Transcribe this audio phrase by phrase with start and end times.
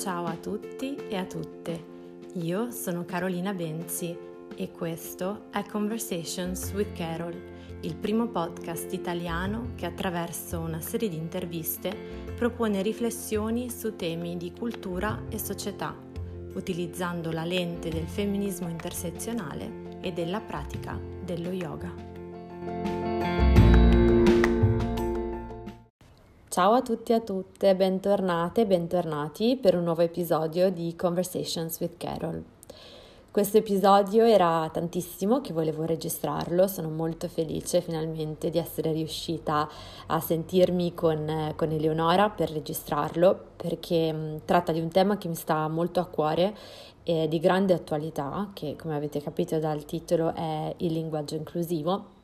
[0.00, 1.84] Ciao a tutti e a tutte,
[2.36, 4.16] io sono Carolina Benzi
[4.56, 7.38] e questo è Conversations with Carol,
[7.80, 11.94] il primo podcast italiano che attraverso una serie di interviste
[12.34, 15.94] propone riflessioni su temi di cultura e società,
[16.54, 22.99] utilizzando la lente del femminismo intersezionale e della pratica dello yoga.
[26.60, 31.80] Ciao a tutti e a tutte, bentornate e bentornati per un nuovo episodio di Conversations
[31.80, 32.44] with Carol.
[33.30, 39.66] Questo episodio era tantissimo che volevo registrarlo, sono molto felice finalmente di essere riuscita
[40.08, 45.36] a sentirmi con, con Eleonora per registrarlo perché mh, tratta di un tema che mi
[45.36, 46.54] sta molto a cuore
[47.04, 52.18] e di grande attualità, che come avete capito dal titolo è il linguaggio inclusivo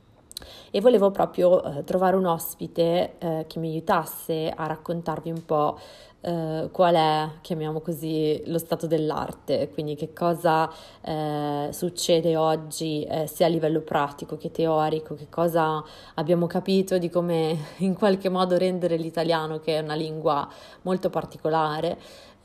[0.71, 5.79] e volevo proprio eh, trovare un ospite eh, che mi aiutasse a raccontarvi un po'
[6.27, 10.69] eh, qual è, chiamiamo così, lo stato dell'arte, quindi che cosa
[11.03, 15.83] eh, succede oggi eh, sia a livello pratico che teorico, che cosa
[16.15, 20.49] abbiamo capito di come in qualche modo rendere l'italiano, che è una lingua
[20.83, 21.97] molto particolare,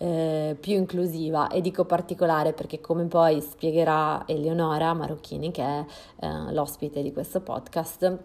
[0.01, 5.85] eh, più inclusiva e dico particolare perché come poi spiegherà Eleonora Marocchini che è
[6.21, 8.17] eh, l'ospite di questo podcast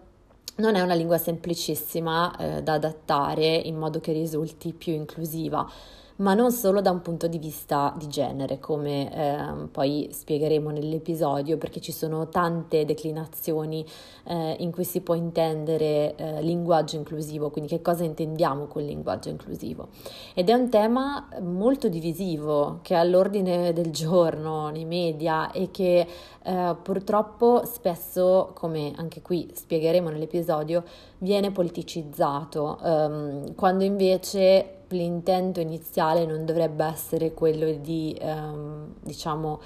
[0.55, 5.69] non è una lingua semplicissima eh, da adattare in modo che risulti più inclusiva
[6.17, 11.57] ma non solo da un punto di vista di genere, come eh, poi spiegheremo nell'episodio,
[11.57, 13.85] perché ci sono tante declinazioni
[14.25, 19.29] eh, in cui si può intendere eh, linguaggio inclusivo, quindi che cosa intendiamo con linguaggio
[19.29, 19.89] inclusivo.
[20.33, 26.07] Ed è un tema molto divisivo, che è all'ordine del giorno nei media e che
[26.41, 30.83] eh, purtroppo spesso, come anche qui spiegheremo nell'episodio,
[31.19, 39.59] viene politicizzato, ehm, quando invece l'intento iniziale non dovrebbe essere quello di, ehm, diciamo,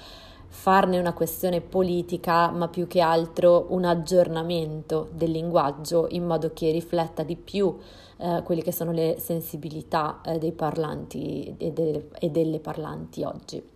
[0.48, 6.70] farne una questione politica, ma più che altro un aggiornamento del linguaggio in modo che
[6.70, 7.74] rifletta di più
[8.18, 13.70] eh, quelle che sono le sensibilità eh, dei parlanti e, de- e delle parlanti oggi.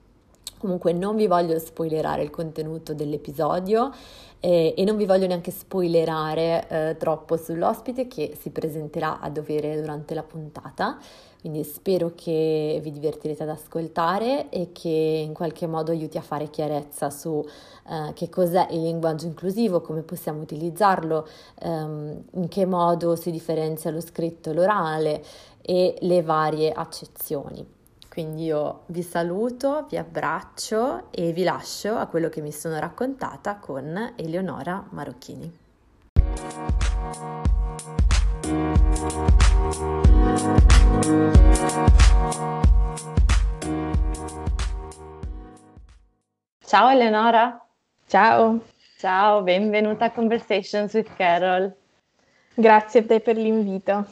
[0.59, 3.93] Comunque non vi voglio spoilerare il contenuto dell'episodio
[4.41, 9.79] eh, e non vi voglio neanche spoilerare eh, troppo sull'ospite che si presenterà a dovere
[9.81, 10.99] durante la puntata,
[11.41, 14.89] quindi spero che vi divertirete ad ascoltare e che
[15.25, 17.45] in qualche modo aiuti a fare chiarezza su
[17.89, 21.27] eh, che cos'è il linguaggio inclusivo, come possiamo utilizzarlo,
[21.61, 25.25] ehm, in che modo si differenzia lo scritto e l'orale
[25.63, 27.75] e le varie accezioni.
[28.09, 33.57] Quindi io vi saluto, vi abbraccio e vi lascio a quello che mi sono raccontata
[33.57, 35.53] con Eleonora Marocchini.
[46.67, 47.65] Ciao Eleonora.
[48.07, 48.61] Ciao.
[48.99, 51.75] Ciao, benvenuta a Conversations with Carol.
[52.55, 54.07] Grazie a te per l'invito.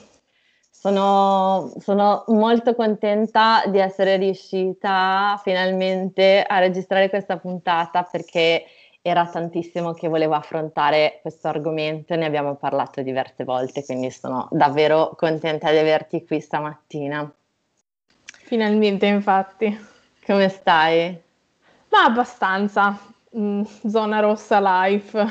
[0.70, 8.64] Sono, sono, molto contenta di essere riuscita finalmente a registrare questa puntata perché
[9.06, 15.14] era tantissimo che volevo affrontare questo argomento ne abbiamo parlato diverse volte, quindi sono davvero
[15.14, 17.30] contenta di averti qui stamattina.
[18.44, 19.78] Finalmente, infatti.
[20.24, 21.20] Come stai?
[21.90, 22.98] Ma abbastanza.
[23.36, 25.26] Mm, zona rossa life.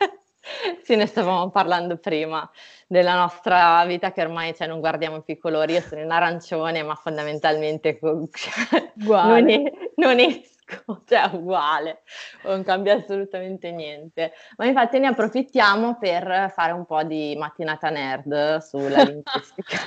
[0.82, 2.50] sì, ne stavamo parlando prima
[2.86, 6.82] della nostra vita che ormai cioè, non guardiamo più i colori, io sono in arancione,
[6.82, 10.55] ma fondamentalmente non, è, non esco,
[11.06, 12.02] cioè uguale,
[12.42, 14.32] non cambia assolutamente niente.
[14.56, 19.78] Ma infatti ne approfittiamo per fare un po' di mattinata nerd sulla linguistica.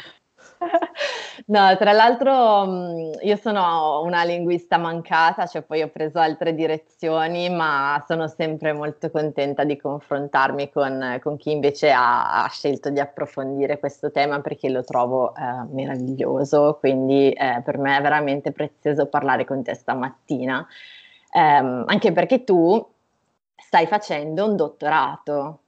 [1.48, 7.50] No, tra l'altro mm, io sono una linguista mancata, cioè poi ho preso altre direzioni,
[7.50, 13.00] ma sono sempre molto contenta di confrontarmi con, con chi invece ha, ha, scelto di
[13.00, 15.42] approfondire questo tema perché lo trovo eh,
[15.72, 20.68] meraviglioso, quindi eh, per me è veramente prezioso parlare con te stamattina,
[21.32, 22.86] eh, anche perché tu
[23.56, 25.60] stai facendo un dottorato.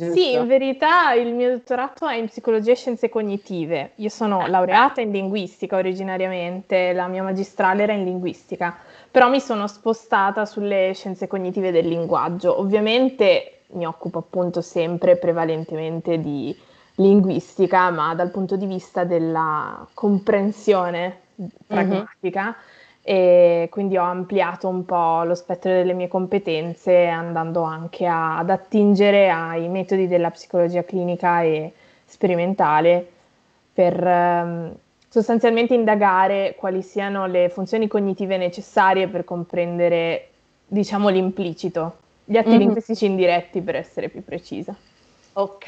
[0.00, 0.14] Giusto?
[0.14, 3.92] Sì, in verità il mio dottorato è in psicologia e scienze cognitive.
[3.96, 8.78] Io sono laureata in linguistica originariamente, la mia magistrale era in linguistica,
[9.10, 12.58] però mi sono spostata sulle scienze cognitive del linguaggio.
[12.58, 16.56] Ovviamente mi occupo appunto sempre prevalentemente di
[16.94, 21.18] linguistica, ma dal punto di vista della comprensione
[21.66, 22.42] pragmatica.
[22.42, 22.78] Mm-hmm
[23.10, 28.50] e quindi ho ampliato un po' lo spettro delle mie competenze andando anche a, ad
[28.50, 31.72] attingere ai metodi della psicologia clinica e
[32.04, 33.04] sperimentale
[33.72, 34.76] per ehm,
[35.08, 40.28] sostanzialmente indagare quali siano le funzioni cognitive necessarie per comprendere,
[40.68, 42.58] diciamo, l'implicito, gli atti mm-hmm.
[42.58, 44.72] linguistici indiretti per essere più precisa.
[45.32, 45.66] Ok,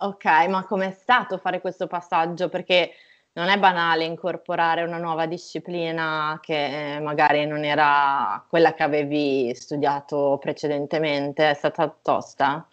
[0.00, 2.50] ok, ma com'è stato fare questo passaggio?
[2.50, 2.90] Perché
[3.34, 10.38] non è banale incorporare una nuova disciplina che magari non era quella che avevi studiato
[10.40, 12.66] precedentemente, è stata tosta?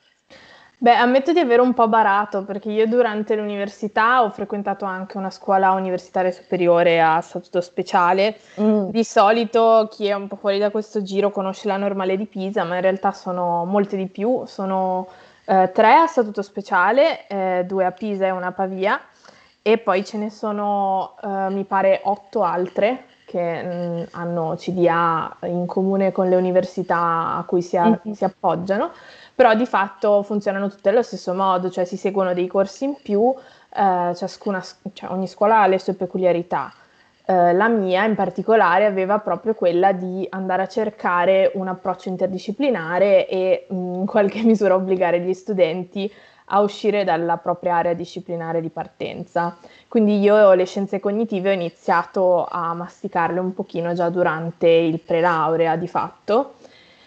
[0.78, 5.30] Beh, ammetto di avere un po' barato perché io durante l'università ho frequentato anche una
[5.30, 8.40] scuola universitaria superiore a statuto speciale.
[8.60, 8.90] Mm.
[8.90, 12.64] Di solito chi è un po' fuori da questo giro conosce la normale di Pisa,
[12.64, 14.44] ma in realtà sono molte di più.
[14.48, 15.08] Sono
[15.46, 19.00] eh, tre a statuto speciale, eh, due a Pisa e una a Pavia,
[19.62, 25.38] e poi ce ne sono, eh, mi pare, otto altre che mh, mm, hanno CDA
[25.44, 28.14] in comune con le università a cui si, a- mm-hmm.
[28.14, 28.92] si appoggiano
[29.42, 33.34] però di fatto funzionano tutte allo stesso modo, cioè si seguono dei corsi in più,
[33.76, 34.64] eh, ciascuna,
[34.94, 36.72] cioè ogni scuola ha le sue peculiarità.
[37.26, 43.28] Eh, la mia in particolare aveva proprio quella di andare a cercare un approccio interdisciplinare
[43.28, 46.12] e mh, in qualche misura obbligare gli studenti
[46.54, 49.58] a uscire dalla propria area disciplinare di partenza.
[49.88, 55.76] Quindi io le scienze cognitive ho iniziato a masticarle un pochino già durante il pre-laurea
[55.76, 56.54] di fatto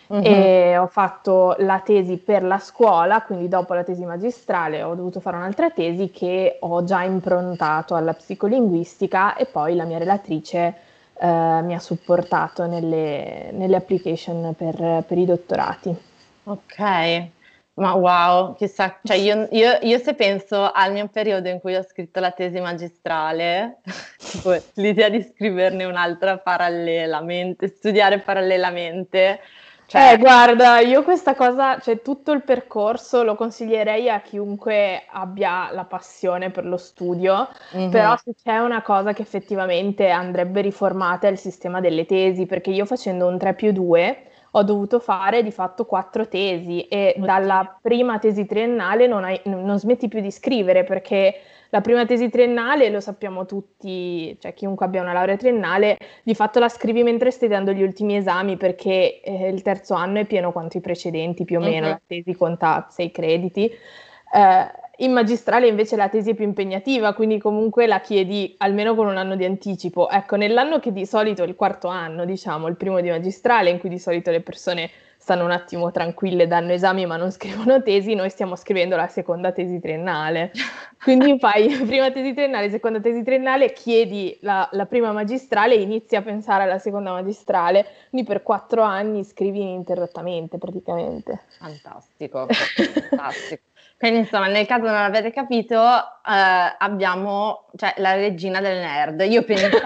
[0.06, 0.20] Uh-huh.
[0.22, 5.18] E ho fatto la tesi per la scuola, quindi dopo la tesi magistrale ho dovuto
[5.18, 10.74] fare un'altra tesi che ho già improntato alla psicolinguistica e poi la mia relatrice
[11.14, 11.26] eh,
[11.62, 15.96] mi ha supportato nelle, nelle application per, per, i dottorati.
[16.44, 17.26] Ok,
[17.74, 21.82] ma wow, chissà, cioè io, io, io, se penso al mio periodo in cui ho
[21.82, 23.80] scritto la tesi magistrale,
[24.18, 29.40] tipo, l'idea di scriverne un'altra parallelamente, studiare parallelamente,
[29.86, 30.12] cioè...
[30.12, 35.84] Eh, guarda, io questa cosa, cioè tutto il percorso lo consiglierei a chiunque abbia la
[35.84, 37.90] passione per lo studio, mm-hmm.
[37.90, 42.70] però se c'è una cosa che effettivamente andrebbe riformata è il sistema delle tesi, perché
[42.70, 47.78] io facendo un 3 più 2 ho dovuto fare di fatto quattro tesi e dalla
[47.80, 51.34] prima tesi triennale non, hai, non smetti più di scrivere perché
[51.70, 56.60] la prima tesi triennale, lo sappiamo tutti, cioè chiunque abbia una laurea triennale, di fatto
[56.60, 60.52] la scrivi mentre stai dando gli ultimi esami perché eh, il terzo anno è pieno
[60.52, 61.92] quanto i precedenti, più o meno, uh-huh.
[61.92, 63.64] la tesi conta sei crediti.
[63.64, 69.06] Eh, in magistrale invece la tesi è più impegnativa, quindi comunque la chiedi almeno con
[69.06, 70.08] un anno di anticipo.
[70.08, 73.78] Ecco, nell'anno che di solito è il quarto anno, diciamo, il primo di magistrale, in
[73.78, 74.90] cui di solito le persone
[75.24, 79.52] stanno un attimo tranquille, danno esami ma non scrivono tesi, noi stiamo scrivendo la seconda
[79.52, 80.52] tesi triennale.
[81.02, 86.14] Quindi fai prima tesi triennale, seconda tesi triennale, chiedi la, la prima magistrale e inizi
[86.16, 87.86] a pensare alla seconda magistrale.
[88.10, 91.40] Quindi per quattro anni scrivi ininterrottamente praticamente.
[91.58, 93.62] Fantastico, fantastico.
[93.96, 99.20] Quindi insomma, nel caso non l'avete capito, eh, abbiamo cioè, la regina del nerd.
[99.22, 99.80] Io pensavo...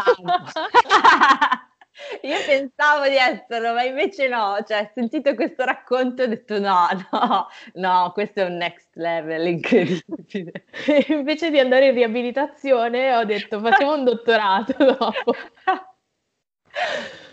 [2.22, 6.58] Io pensavo di esserlo, ma invece no, cioè ho sentito questo racconto e ho detto
[6.58, 10.64] no, no, no, questo è un next level incredibile.
[11.08, 15.34] invece di andare in riabilitazione ho detto facciamo un dottorato dopo.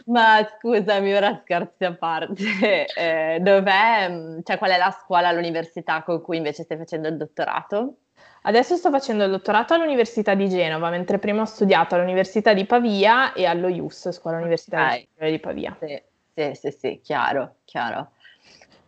[0.05, 6.21] Ma scusami, ora scherzi a parte, eh, dov'è, cioè qual è la scuola, l'università con
[6.21, 7.97] cui invece stai facendo il dottorato?
[8.47, 13.33] Adesso sto facendo il dottorato all'Università di Genova, mentre prima ho studiato all'Università di Pavia
[13.33, 15.31] e allo IUS, Scuola Universitaria okay.
[15.31, 15.75] di Pavia.
[15.79, 18.11] Sì, sì, sì, sì, chiaro, chiaro.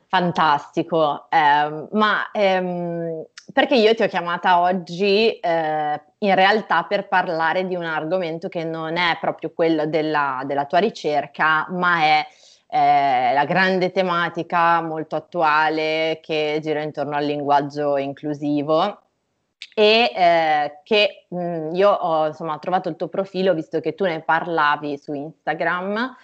[0.09, 1.25] Fantastico.
[1.29, 7.75] Eh, ma ehm, perché io ti ho chiamata oggi eh, in realtà per parlare di
[7.75, 12.27] un argomento che non è proprio quello della, della tua ricerca, ma è
[12.69, 19.01] eh, la grande tematica molto attuale che gira intorno al linguaggio inclusivo
[19.73, 24.21] e eh, che mh, io ho insomma, trovato il tuo profilo visto che tu ne
[24.21, 26.15] parlavi su Instagram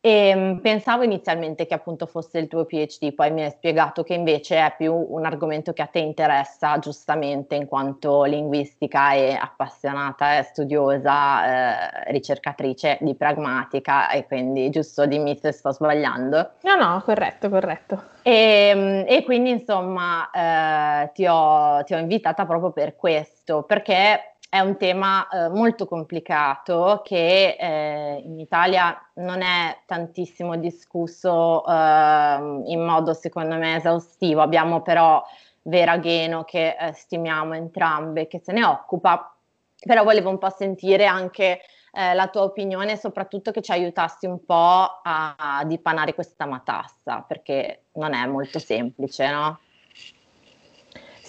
[0.00, 4.14] e mh, pensavo inizialmente che appunto fosse il tuo PhD, poi mi hai spiegato che
[4.14, 10.38] invece è più un argomento che a te interessa giustamente in quanto linguistica e appassionata
[10.38, 16.50] e studiosa, eh, ricercatrice di pragmatica e quindi giusto dimmi se sto sbagliando.
[16.62, 18.02] No, no, corretto, corretto.
[18.22, 24.58] E, e quindi insomma eh, ti, ho, ti ho invitata proprio per questo, perché è
[24.58, 32.84] un tema eh, molto complicato che eh, in Italia non è tantissimo discusso eh, in
[32.84, 34.42] modo secondo me esaustivo.
[34.42, 35.24] Abbiamo però
[35.62, 39.32] Vera Gheno che eh, stimiamo entrambe che se ne occupa,
[39.78, 41.60] però volevo un po' sentire anche
[41.92, 46.44] eh, la tua opinione e soprattutto che ci aiutassi un po' a, a dipanare questa
[46.46, 49.60] matassa perché non è molto semplice, no?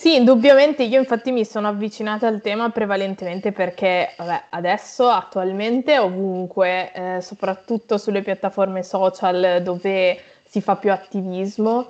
[0.01, 6.91] Sì, indubbiamente io infatti mi sono avvicinata al tema prevalentemente perché vabbè, adesso attualmente ovunque,
[6.91, 11.85] eh, soprattutto sulle piattaforme social dove si fa più attivismo,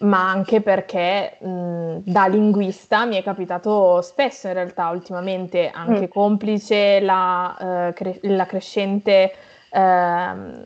[0.00, 6.10] ma anche perché mh, da linguista mi è capitato spesso in realtà ultimamente, anche mm.
[6.10, 7.56] complice la,
[7.88, 9.32] uh, cre- la crescente
[9.70, 10.64] uh,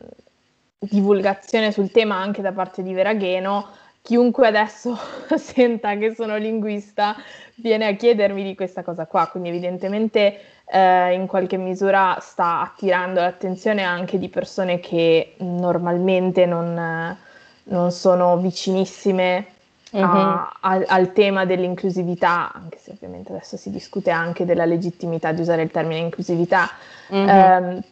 [0.79, 3.67] divulgazione sul tema anche da parte di Veragheno,
[4.07, 4.97] chiunque adesso
[5.35, 7.13] senta che sono linguista
[7.55, 13.19] viene a chiedermi di questa cosa qua, quindi evidentemente eh, in qualche misura sta attirando
[13.19, 17.17] l'attenzione anche di persone che normalmente non,
[17.63, 19.45] non sono vicinissime
[19.91, 20.01] uh-huh.
[20.01, 25.41] a, a, al tema dell'inclusività, anche se ovviamente adesso si discute anche della legittimità di
[25.41, 26.69] usare il termine inclusività.
[27.09, 27.27] Uh-huh.
[27.27, 27.83] Eh,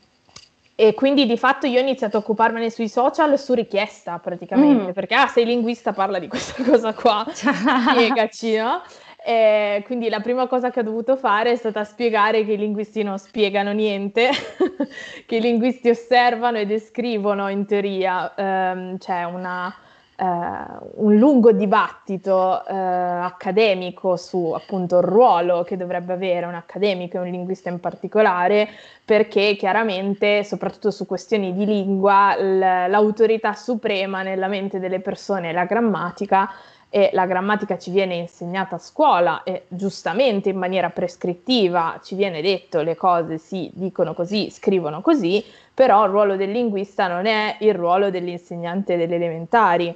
[0.76, 4.94] e quindi di fatto io ho iniziato a occuparmene sui social su richiesta praticamente, mm.
[4.94, 8.82] perché ah, sei linguista, parla di questa cosa qua, spiegaci, no?
[9.28, 13.02] E quindi la prima cosa che ho dovuto fare è stata spiegare che i linguisti
[13.02, 14.30] non spiegano niente,
[15.26, 19.74] che i linguisti osservano e descrivono in teoria, um, c'è una
[20.18, 27.20] un lungo dibattito eh, accademico su appunto il ruolo che dovrebbe avere un accademico e
[27.20, 28.70] un linguista in particolare,
[29.04, 35.54] perché chiaramente, soprattutto su questioni di lingua, l- l'autorità suprema nella mente delle persone è
[35.54, 36.50] la grammatica
[36.90, 42.42] e la grammatica ci viene insegnata a scuola e giustamente in maniera prescrittiva ci viene
[42.42, 47.58] detto le cose si dicono così, scrivono così, però il ruolo del linguista non è
[47.60, 49.96] il ruolo dell'insegnante delle elementari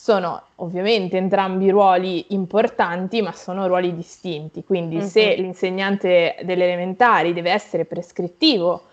[0.00, 4.64] sono ovviamente entrambi ruoli importanti, ma sono ruoli distinti.
[4.64, 5.06] Quindi mm-hmm.
[5.06, 8.84] se l'insegnante delle elementari deve essere prescrittivo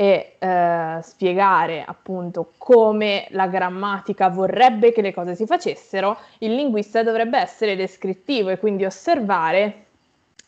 [0.00, 7.02] e eh, spiegare appunto come la grammatica vorrebbe che le cose si facessero, il linguista
[7.02, 9.86] dovrebbe essere descrittivo e quindi osservare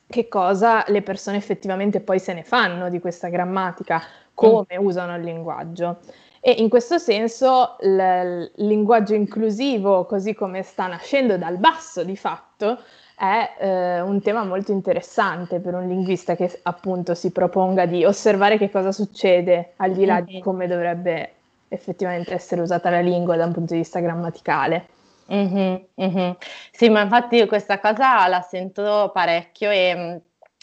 [0.06, 4.00] che cosa le persone effettivamente poi se ne fanno di questa grammatica,
[4.34, 4.84] come mm.
[4.84, 5.98] usano il linguaggio.
[6.38, 12.78] E in questo senso il linguaggio inclusivo, così come sta nascendo dal basso di fatto,
[13.20, 18.56] è eh, un tema molto interessante per un linguista che appunto si proponga di osservare
[18.56, 20.24] che cosa succede al di là mm-hmm.
[20.24, 21.32] di come dovrebbe
[21.68, 24.86] effettivamente essere usata la lingua da un punto di vista grammaticale.
[25.30, 26.30] Mm-hmm, mm-hmm.
[26.72, 30.16] Sì, ma infatti questa cosa la sento parecchio e mm,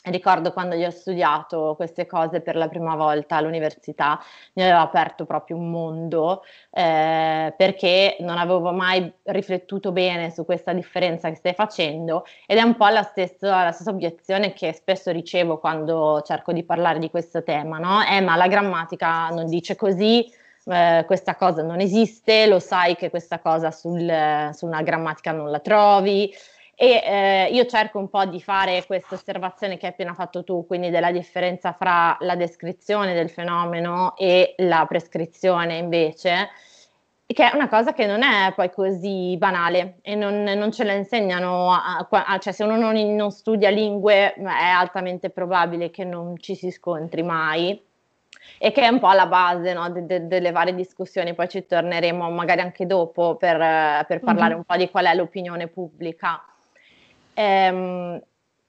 [0.09, 4.19] Ricordo quando io ho studiato queste cose per la prima volta all'università,
[4.53, 10.73] mi aveva aperto proprio un mondo eh, perché non avevo mai riflettuto bene su questa
[10.73, 15.11] differenza che stai facendo ed è un po' la stessa, la stessa obiezione che spesso
[15.11, 18.03] ricevo quando cerco di parlare di questo tema, no?
[18.03, 20.25] Eh, ma la grammatica non dice così,
[20.65, 25.49] eh, questa cosa non esiste, lo sai che questa cosa sul, su una grammatica non
[25.49, 26.33] la trovi
[26.79, 30.67] e eh, io cerco un po' di fare questa osservazione che hai appena fatto tu,
[30.67, 36.50] quindi della differenza fra la descrizione del fenomeno e la prescrizione invece,
[37.25, 40.93] che è una cosa che non è poi così banale e non, non ce la
[40.93, 46.38] insegnano, a, a, cioè se uno non, non, studia lingue è altamente probabile che non
[46.38, 47.84] ci si scontri mai
[48.60, 51.65] e che è un po' la base no, de, de, delle varie discussioni, poi ci
[51.65, 53.57] torneremo magari anche dopo per,
[54.05, 54.57] per parlare mm-hmm.
[54.57, 56.39] un po' di qual è l'opinione pubblica.
[57.39, 58.20] Ehm,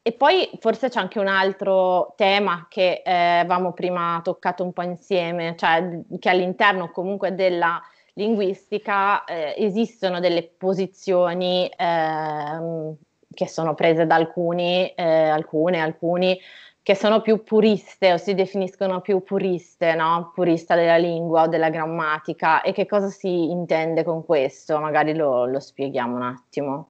[0.02, 4.82] e poi forse c'è anche un altro tema che eh, avevamo prima toccato un po'
[4.82, 7.80] insieme, cioè che all'interno comunque della
[8.14, 12.94] linguistica eh, esistono delle posizioni eh,
[13.32, 16.38] che sono prese da alcuni, eh, alcune, alcuni
[16.82, 20.30] che sono più puriste o si definiscono più puriste, no?
[20.34, 22.62] Purista della lingua o della grammatica.
[22.62, 24.78] E che cosa si intende con questo?
[24.80, 26.88] Magari lo, lo spieghiamo un attimo.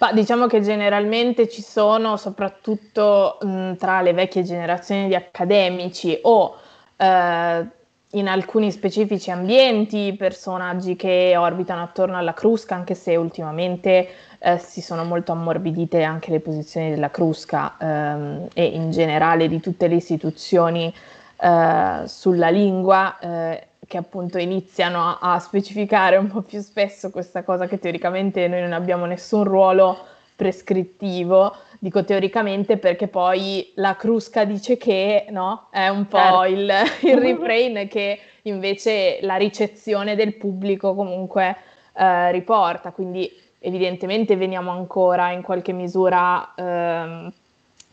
[0.00, 6.56] Ma diciamo che generalmente ci sono, soprattutto mh, tra le vecchie generazioni di accademici o
[6.96, 7.66] eh,
[8.12, 14.80] in alcuni specifici ambienti, personaggi che orbitano attorno alla Crusca, anche se ultimamente eh, si
[14.80, 19.96] sono molto ammorbidite anche le posizioni della Crusca ehm, e in generale di tutte le
[19.96, 20.92] istituzioni
[21.40, 27.42] eh, sulla lingua eh, che appunto iniziano a, a, specificare un po' più spesso questa
[27.42, 30.06] cosa che teoricamente noi non abbiamo nessun ruolo
[30.36, 35.66] prescrittivo, dico teoricamente perché poi la Crusca dice che no?
[35.70, 36.44] è un po' certo.
[36.44, 36.72] il,
[37.02, 41.56] il refrain che invece la ricezione del pubblico comunque
[41.94, 47.30] eh, riporta, quindi evidentemente veniamo ancora in qualche misura eh,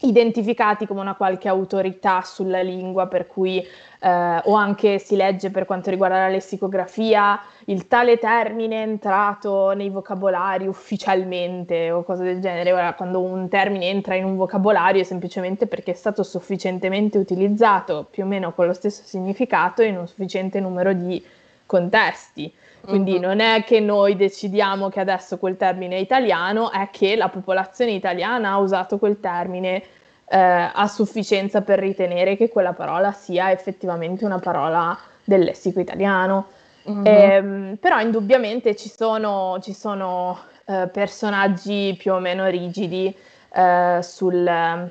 [0.02, 3.66] identificati come una qualche autorità sulla lingua, per cui
[4.00, 9.72] eh, o anche si legge per quanto riguarda la lessicografia, il tale termine è entrato
[9.72, 12.72] nei vocabolari ufficialmente o cose del genere.
[12.72, 18.08] Ora, quando un termine entra in un vocabolario è semplicemente perché è stato sufficientemente utilizzato,
[18.10, 21.24] più o meno con lo stesso significato, in un sufficiente numero di
[21.66, 22.54] contesti.
[22.88, 23.22] Quindi uh-huh.
[23.22, 27.92] non è che noi decidiamo che adesso quel termine è italiano, è che la popolazione
[27.92, 29.84] italiana ha usato quel termine
[30.30, 36.48] eh, a sufficienza per ritenere che quella parola sia effettivamente una parola del lessico italiano.
[36.90, 37.06] Mm-hmm.
[37.06, 43.14] Eh, però indubbiamente ci sono, ci sono eh, personaggi più o meno rigidi
[43.54, 44.90] eh, sul,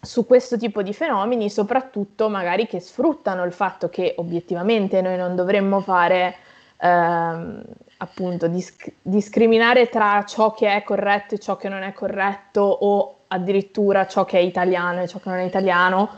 [0.00, 5.34] su questo tipo di fenomeni, soprattutto magari che sfruttano il fatto che obiettivamente noi non
[5.34, 6.36] dovremmo fare
[6.78, 7.62] ehm,
[7.98, 13.18] appunto disc- discriminare tra ciò che è corretto e ciò che non è corretto o
[13.28, 16.10] addirittura ciò che è italiano e ciò che non è italiano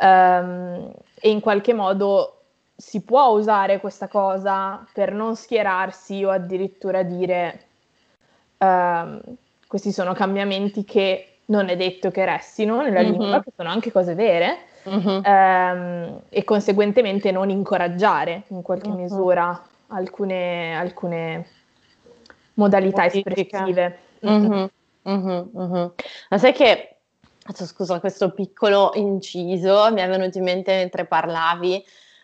[0.00, 2.36] ehm, e in qualche modo
[2.76, 7.66] si può usare questa cosa per non schierarsi o addirittura dire
[8.58, 9.20] ehm,
[9.66, 13.10] questi sono cambiamenti che non è detto che restino nella mm-hmm.
[13.10, 14.58] lingua, che sono anche cose vere,
[14.88, 15.20] mm-hmm.
[15.24, 19.00] ehm, e conseguentemente non incoraggiare in qualche mm-hmm.
[19.00, 21.46] misura alcune, alcune
[22.54, 23.30] modalità Modifica.
[23.30, 23.98] espressive.
[24.26, 24.64] Mm-hmm.
[25.08, 25.86] Mm-hmm, mm-hmm.
[26.28, 26.96] Ma sai che,
[27.52, 31.82] scusa, questo piccolo inciso mi è venuto in mente mentre parlavi.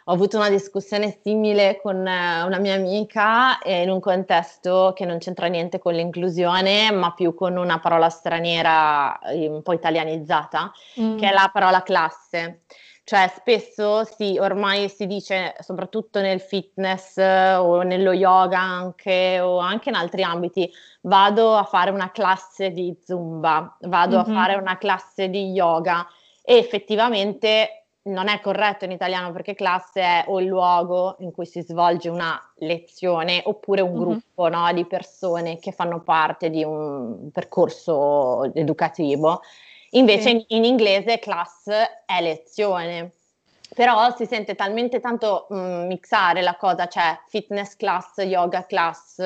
[0.08, 5.18] Ho avuto una discussione simile con eh, una mia amica in un contesto che non
[5.18, 10.70] c'entra niente con l'inclusione, ma più con una parola straniera eh, un po' italianizzata,
[11.00, 11.16] mm.
[11.16, 12.60] che è la parola classe.
[13.08, 19.58] Cioè, spesso sì, ormai si dice, soprattutto nel fitness eh, o nello yoga anche, o
[19.58, 20.68] anche in altri ambiti,
[21.02, 24.28] vado a fare una classe di zumba, vado mm-hmm.
[24.28, 26.04] a fare una classe di yoga
[26.42, 31.46] e effettivamente non è corretto in italiano perché classe è o il luogo in cui
[31.46, 34.00] si svolge una lezione oppure un mm-hmm.
[34.00, 39.42] gruppo no, di persone che fanno parte di un percorso educativo.
[39.90, 40.30] Invece sì.
[40.30, 43.12] in, in, inglese class è lezione.
[43.74, 49.16] Però si sente talmente tanto mh, mm, mixare la cosa, cioè fitness class, yoga class,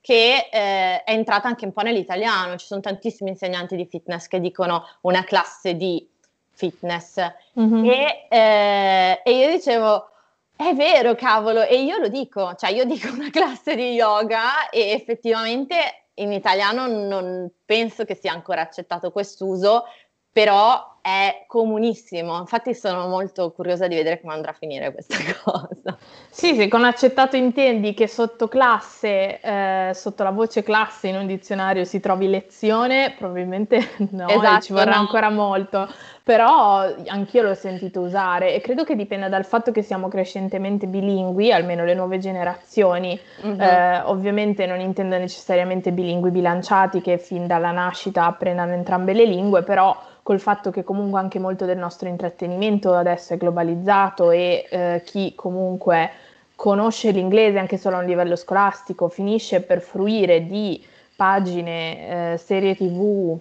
[0.00, 2.56] che eh, è entrata anche un po' nell'italiano.
[2.56, 6.08] Ci sono tantissimi insegnanti di fitness che dicono una classe di
[6.52, 7.16] fitness.
[7.58, 7.84] Mm-hmm.
[7.84, 10.08] E, eh, e, io dicevo,
[10.56, 14.90] è vero, cavolo, e io lo dico, cioè io dico una classe di yoga e
[14.90, 19.84] effettivamente in italiano non penso che sia ancora accettato quest'uso,
[20.30, 22.38] però è comunissimo.
[22.38, 25.96] Infatti sono molto curiosa di vedere come andrà a finire questa cosa.
[26.28, 31.26] Sì, se con accettato intendi che sotto classe, eh, sotto la voce classe in un
[31.26, 35.00] dizionario si trovi lezione, probabilmente no, esatto, ci vorrà no.
[35.00, 35.88] ancora molto.
[36.22, 41.50] Però anch'io l'ho sentito usare e credo che dipenda dal fatto che siamo crescentemente bilingui,
[41.50, 43.18] almeno le nuove generazioni.
[43.44, 43.60] Mm-hmm.
[43.60, 49.62] Eh, ovviamente non intendo necessariamente bilingui bilanciati che fin dalla nascita apprendano entrambe le lingue,
[49.64, 55.02] però col fatto che comunque anche molto del nostro intrattenimento adesso è globalizzato e eh,
[55.04, 56.10] chi comunque
[56.56, 62.74] conosce l'inglese anche solo a un livello scolastico finisce per fruire di pagine, eh, serie
[62.74, 63.38] tv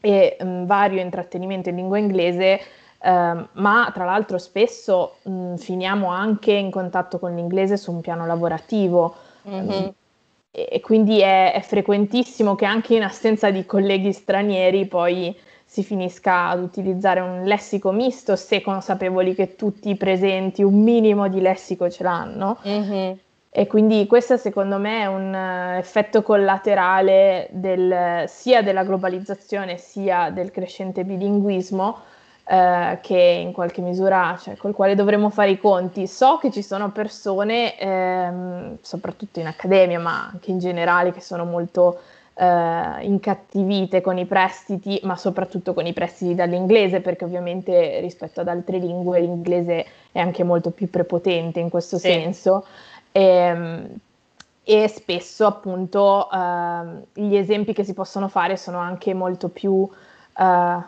[0.00, 2.58] e mh, mm, vario intrattenimento in lingua inglese,
[2.98, 8.00] eh, ma tra l'altro spesso mh, mm, finiamo anche in contatto con l'inglese su un
[8.00, 9.14] piano lavorativo.
[9.46, 9.88] Mm-hmm.
[10.50, 15.34] e quindi è, è, frequentissimo che anche in assenza di colleghi stranieri poi
[15.70, 21.28] si finisca ad utilizzare un lessico misto se consapevoli che tutti i presenti un minimo
[21.28, 22.58] di lessico ce l'hanno.
[22.66, 23.12] Mm-hmm.
[23.50, 30.30] E quindi questo secondo me è un uh, effetto collaterale del, sia della globalizzazione sia
[30.30, 31.98] del crescente bilinguismo
[32.46, 36.08] uh, che in qualche misura, cioè, col quale dovremmo fare i conti.
[36.08, 41.44] So che ci sono persone, ehm, soprattutto in accademia, ma anche in generale, che sono
[41.44, 42.00] molto
[42.40, 48.48] eh, incattivite con i prestiti, ma soprattutto con i prestiti dall'inglese, perché ovviamente rispetto ad
[48.48, 52.08] altre lingue l'inglese è anche molto più prepotente in questo sì.
[52.08, 52.64] senso.
[53.12, 53.86] E, ehm,
[54.64, 59.86] e, spesso appunto eh, gli esempi che si possono fare sono anche molto più
[60.38, 60.78] eh,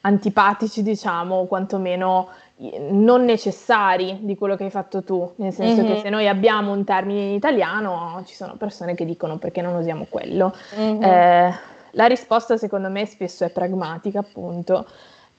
[0.00, 5.94] antipatici, diciamo, quantomeno non necessari di quello che hai fatto tu, nel senso mm-hmm.
[5.94, 9.74] che se noi abbiamo un termine in italiano ci sono persone che dicono perché non
[9.74, 10.54] usiamo quello.
[10.78, 11.02] Mm-hmm.
[11.02, 11.54] Eh,
[11.90, 14.86] la risposta secondo me spesso è pragmatica appunto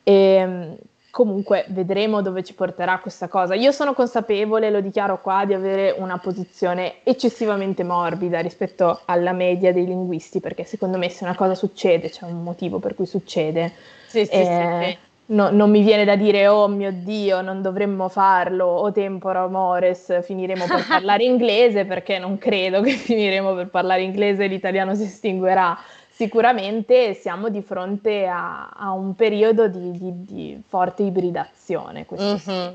[0.03, 0.77] e
[1.15, 3.55] comunque vedremo dove ci porterà questa cosa.
[3.55, 9.71] Io sono consapevole, lo dichiaro qua, di avere una posizione eccessivamente morbida rispetto alla media
[9.71, 13.71] dei linguisti perché secondo me se una cosa succede c'è un motivo per cui succede.
[14.07, 18.09] Sì, sì, eh, sì, no, non mi viene da dire oh mio Dio, non dovremmo
[18.09, 24.03] farlo, o tempora mores, finiremo per parlare inglese, perché non credo che finiremo per parlare
[24.03, 25.77] inglese e l'italiano si estinguerà.
[26.09, 32.05] Sicuramente siamo di fronte a, a un periodo di, di, di forte ibridazione.
[32.13, 32.73] Mm-hmm.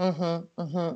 [0.00, 0.42] Mm-hmm.
[0.60, 0.94] Mm-hmm.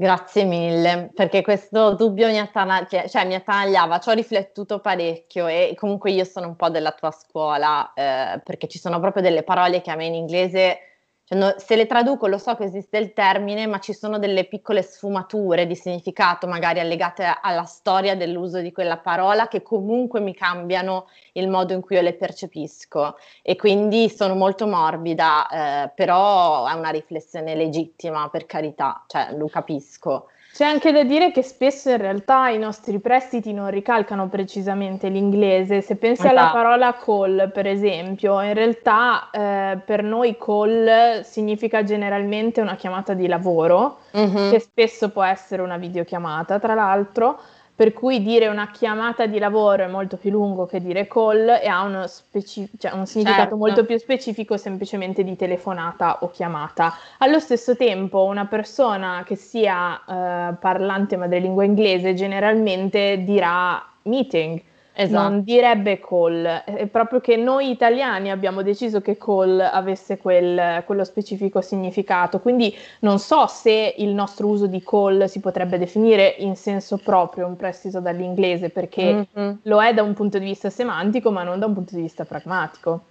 [0.00, 5.46] Grazie mille, perché questo dubbio mi, attanaglia, cioè, cioè, mi attanagliava, ci ho riflettuto parecchio
[5.46, 9.42] e comunque io sono un po' della tua scuola, eh, perché ci sono proprio delle
[9.42, 10.89] parole che a me in inglese
[11.30, 14.46] cioè, no, se le traduco lo so che esiste il termine, ma ci sono delle
[14.46, 20.34] piccole sfumature di significato, magari allegate alla storia dell'uso di quella parola, che comunque mi
[20.34, 23.16] cambiano il modo in cui io le percepisco.
[23.42, 29.46] E quindi sono molto morbida, eh, però è una riflessione legittima, per carità, cioè lo
[29.46, 30.29] capisco.
[30.52, 35.80] C'è anche da dire che spesso in realtà i nostri prestiti non ricalcano precisamente l'inglese.
[35.80, 36.38] Se pensi esatto.
[36.38, 43.14] alla parola call, per esempio, in realtà eh, per noi call significa generalmente una chiamata
[43.14, 44.50] di lavoro, mm-hmm.
[44.50, 47.40] che spesso può essere una videochiamata, tra l'altro
[47.80, 51.66] per cui dire una chiamata di lavoro è molto più lungo che dire call e
[51.66, 53.56] ha uno speci- cioè un significato certo.
[53.56, 56.92] molto più specifico semplicemente di telefonata o chiamata.
[57.20, 64.60] Allo stesso tempo una persona che sia eh, parlante madrelingua inglese generalmente dirà meeting
[64.92, 65.28] Esatto.
[65.28, 71.04] Non direbbe call, è proprio che noi italiani abbiamo deciso che call avesse quel, quello
[71.04, 76.56] specifico significato, quindi non so se il nostro uso di call si potrebbe definire in
[76.56, 79.52] senso proprio un prestito dall'inglese, perché mm-hmm.
[79.62, 82.24] lo è da un punto di vista semantico, ma non da un punto di vista
[82.24, 83.04] pragmatico.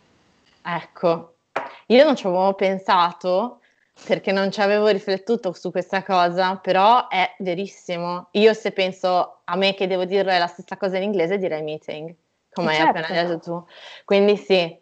[0.62, 1.34] Ecco,
[1.88, 3.60] io non ci avevo pensato,
[4.06, 8.28] perché non ci avevo riflettuto su questa cosa, però è verissimo.
[8.32, 12.14] Io se penso a me che devo dire la stessa cosa in inglese direi meeting,
[12.52, 12.98] come certo.
[12.98, 13.66] hai appena detto tu.
[14.06, 14.78] Quindi sì,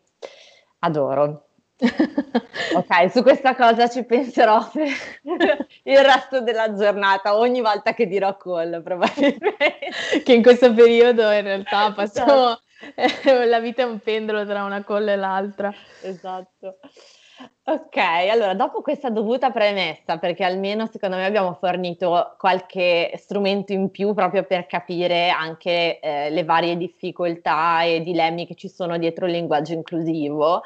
[0.79, 1.43] adoro.
[1.79, 4.87] ok, su questa cosa ci penserò per
[5.83, 9.67] il resto della giornata, ogni volta che dirò call probabilmente.
[10.23, 12.33] che in questo periodo in realtà passiamo...
[12.33, 12.61] Esatto.
[13.47, 15.73] la vita è un pendolo tra una call e l'altra.
[16.01, 16.77] Esatto.
[17.63, 17.97] Ok,
[18.31, 24.13] allora dopo questa dovuta premessa, perché almeno secondo me abbiamo fornito qualche strumento in più
[24.13, 29.33] proprio per capire anche eh, le varie difficoltà e dilemmi che ci sono dietro il
[29.33, 30.63] linguaggio inclusivo,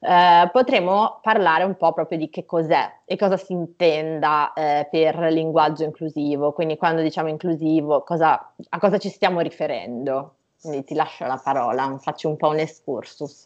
[0.00, 5.18] eh, potremo parlare un po' proprio di che cos'è e cosa si intenda eh, per
[5.30, 6.52] linguaggio inclusivo.
[6.52, 10.34] Quindi quando diciamo inclusivo, cosa, a cosa ci stiamo riferendo?
[10.60, 13.44] Quindi ti lascio la parola, faccio un po' un excursus.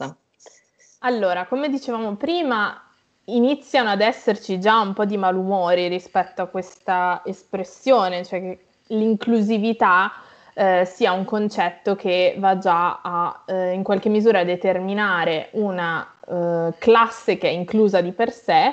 [1.05, 2.81] Allora, come dicevamo prima,
[3.25, 10.13] iniziano ad esserci già un po' di malumori rispetto a questa espressione, cioè che l'inclusività
[10.55, 16.73] eh, sia un concetto che va già a eh, in qualche misura determinare una eh,
[16.79, 18.73] classe che è inclusa di per sé,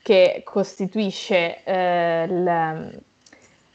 [0.00, 3.00] che costituisce eh, l,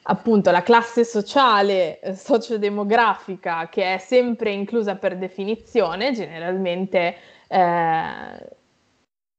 [0.03, 7.15] appunto la classe sociale, eh, sociodemografica, che è sempre inclusa per definizione, generalmente
[7.51, 8.57] eh,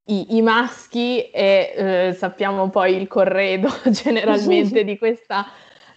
[0.04, 5.46] i, i, maschi e eh, sappiamo poi il corredo generalmente di questa,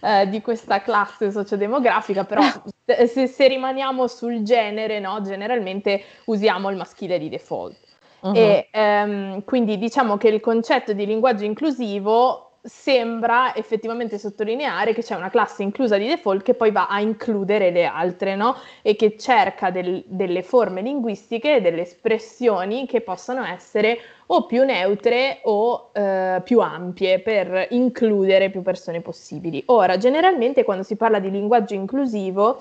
[0.00, 2.42] eh, di questa classe sociodemografica, però
[3.06, 7.76] se, se, rimaniamo sul genere, no, generalmente usiamo il maschile di default.
[8.20, 8.34] Uh-huh.
[8.34, 15.14] E ehm, quindi diciamo che il concetto di linguaggio inclusivo sembra effettivamente sottolineare che c'è
[15.14, 18.56] una classe inclusa di default che poi va a includere le altre, no?
[18.82, 25.40] E che cerca del, delle forme linguistiche, delle espressioni che possano essere o più neutre
[25.44, 29.62] o eh, più ampie per includere più persone possibili.
[29.66, 32.58] Ora, generalmente quando si parla di linguaggio inclusivo,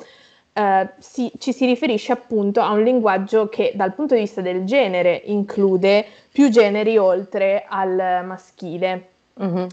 [0.58, 4.64] Uh, si, ci si riferisce appunto a un linguaggio che dal punto di vista del
[4.64, 9.10] genere include più generi oltre al maschile.
[9.38, 9.66] Mm-hmm.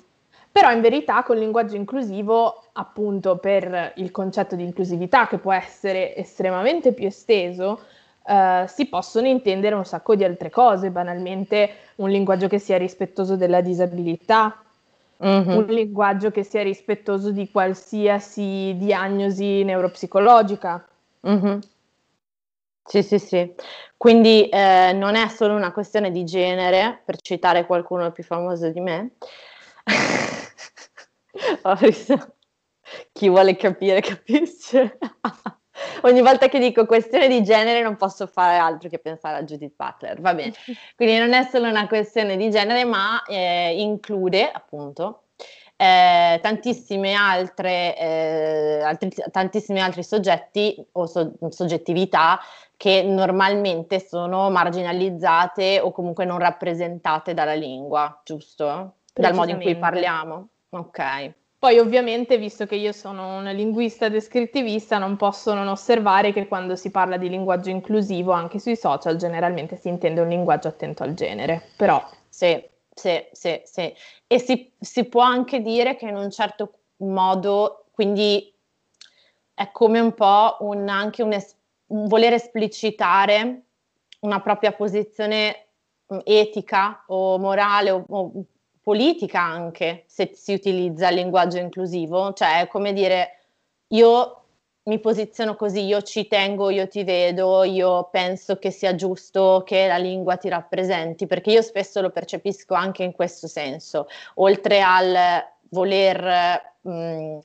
[0.52, 6.14] Però in verità col linguaggio inclusivo, appunto per il concetto di inclusività che può essere
[6.14, 7.80] estremamente più esteso,
[8.26, 13.36] eh, si possono intendere un sacco di altre cose, banalmente un linguaggio che sia rispettoso
[13.36, 14.62] della disabilità,
[15.24, 15.56] mm-hmm.
[15.56, 20.86] un linguaggio che sia rispettoso di qualsiasi diagnosi neuropsicologica.
[21.26, 21.58] Mm-hmm.
[22.84, 23.54] Sì, sì, sì.
[23.96, 28.80] Quindi eh, non è solo una questione di genere, per citare qualcuno più famoso di
[28.80, 29.12] me.
[33.12, 34.98] Chi vuole capire capisce.
[36.02, 39.74] Ogni volta che dico questione di genere non posso fare altro che pensare a Judith
[39.76, 40.52] Butler, va bene.
[40.96, 45.22] Quindi non è solo una questione di genere, ma eh, include appunto
[45.82, 52.38] eh, tantissime altre, eh, altri, tantissimi altri soggetti o so, soggettività
[52.76, 58.96] che normalmente sono marginalizzate o comunque non rappresentate dalla lingua, giusto?
[59.12, 60.48] Dal modo in cui parliamo.
[60.74, 61.34] Ok.
[61.58, 66.74] Poi ovviamente, visto che io sono una linguista descrittivista, non posso non osservare che quando
[66.74, 71.14] si parla di linguaggio inclusivo anche sui social generalmente si intende un linguaggio attento al
[71.14, 72.02] genere, però...
[72.28, 72.60] Sì,
[72.92, 73.94] sì, sì, sì.
[74.26, 78.52] E si, si può anche dire che in un certo modo, quindi
[79.54, 81.54] è come un po' un, anche un, es-
[81.88, 83.62] un voler esplicitare
[84.20, 85.66] una propria posizione
[86.12, 88.32] mm, etica o morale o, o
[88.82, 93.38] politica anche se si utilizza il linguaggio inclusivo, cioè come dire
[93.88, 94.36] io
[94.84, 99.86] mi posiziono così, io ci tengo, io ti vedo, io penso che sia giusto che
[99.86, 105.44] la lingua ti rappresenti, perché io spesso lo percepisco anche in questo senso, oltre al
[105.68, 107.38] voler mh,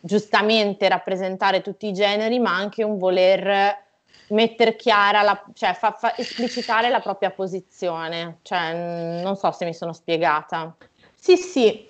[0.00, 3.86] giustamente rappresentare tutti i generi, ma anche un voler
[4.28, 9.74] mettere chiara, la, cioè fa, fa esplicitare la propria posizione, cioè non so se mi
[9.74, 10.76] sono spiegata.
[11.14, 11.87] Sì, sì.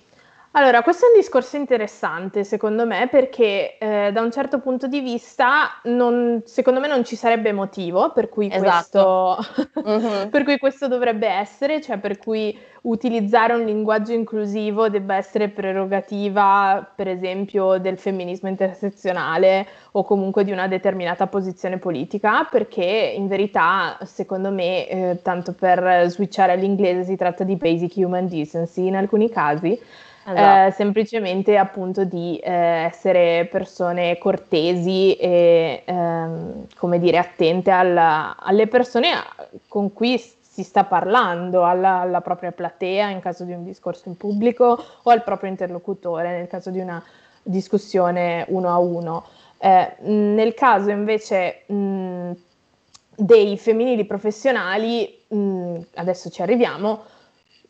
[0.53, 4.99] Allora, questo è un discorso interessante secondo me perché eh, da un certo punto di
[4.99, 9.37] vista non, secondo me non ci sarebbe motivo per cui, esatto.
[9.37, 10.29] questo, mm-hmm.
[10.31, 16.93] per cui questo dovrebbe essere, cioè per cui utilizzare un linguaggio inclusivo debba essere prerogativa,
[16.95, 23.97] per esempio, del femminismo intersezionale o comunque di una determinata posizione politica, perché in verità,
[24.03, 29.29] secondo me, eh, tanto per switchare all'inglese, si tratta di basic human decency in alcuni
[29.29, 29.79] casi.
[30.31, 30.67] Esatto.
[30.67, 38.67] Eh, semplicemente appunto di eh, essere persone cortesi e ehm, come dire attente alla, alle
[38.67, 39.11] persone
[39.67, 44.17] con cui si sta parlando alla, alla, propria platea in caso di un discorso in
[44.17, 47.03] pubblico o al proprio interlocutore nel caso di una
[47.41, 49.25] discussione uno a uno.
[49.57, 52.31] Eh, nel caso invece mh,
[53.15, 57.03] dei femminili professionali, mh, adesso ci arriviamo,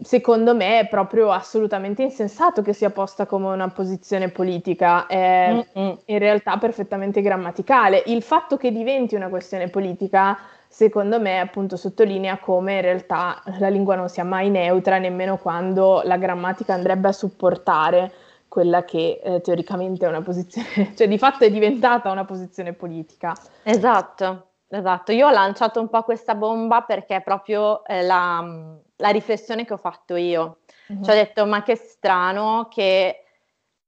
[0.01, 5.65] secondo me è proprio assolutamente insensato che sia posta come una posizione politica, è
[6.05, 8.03] in realtà perfettamente grammaticale.
[8.05, 10.37] Il fatto che diventi una questione politica
[10.71, 16.01] secondo me appunto sottolinea come in realtà la lingua non sia mai neutra nemmeno quando
[16.05, 18.11] la grammatica andrebbe a supportare
[18.47, 23.35] quella che eh, teoricamente è una posizione, cioè di fatto è diventata una posizione politica.
[23.63, 25.11] Esatto, esatto.
[25.11, 29.73] Io ho lanciato un po' questa bomba perché è proprio eh, la, la, riflessione che
[29.73, 30.59] ho fatto io.
[30.91, 31.03] Mm-hmm.
[31.03, 33.23] Cioè ho detto, ma che strano che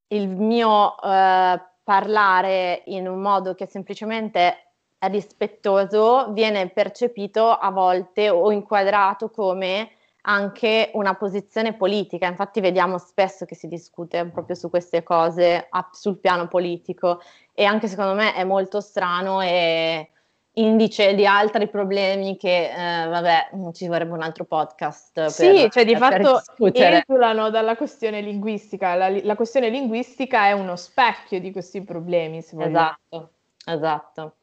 [0.08, 8.52] il mio eh, parlare in un modo che semplicemente rispettoso viene percepito a volte o
[8.52, 9.92] inquadrato come
[10.24, 12.28] anche una posizione politica.
[12.28, 17.22] Infatti vediamo spesso che si discute proprio su queste cose sul piano politico
[17.54, 20.10] e anche secondo me è molto strano e
[20.54, 25.14] indice di altri problemi che, eh, vabbè, ci vorrebbe un altro podcast.
[25.14, 28.96] Per, sì, cioè di fatto esulano dalla questione linguistica.
[28.96, 32.98] La, la, questione linguistica è uno specchio di questi problemi, se vogliamo.
[33.10, 33.32] Esatto,
[33.66, 34.36] esatto.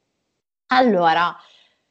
[0.68, 1.36] Allora,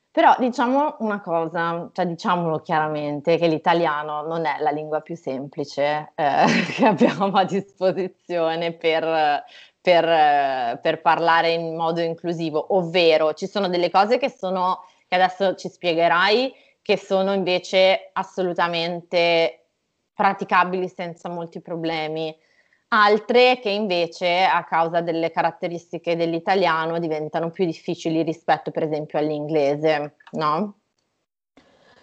[0.10, 6.12] però diciamo una cosa, cioè diciamolo chiaramente, che l'italiano non è la lingua più semplice
[6.15, 9.43] eh, che abbiamo a disposizione per,
[9.88, 15.56] per, per, parlare in modo inclusivo, ovvero ci sono delle cose che sono, che adesso
[15.56, 19.67] ci spiegherai, che sono invece assolutamente
[20.13, 22.36] praticabili senza molti problemi
[22.89, 30.15] altre che invece a causa delle caratteristiche dell'italiano diventano più difficili rispetto per esempio all'inglese,
[30.32, 30.80] no?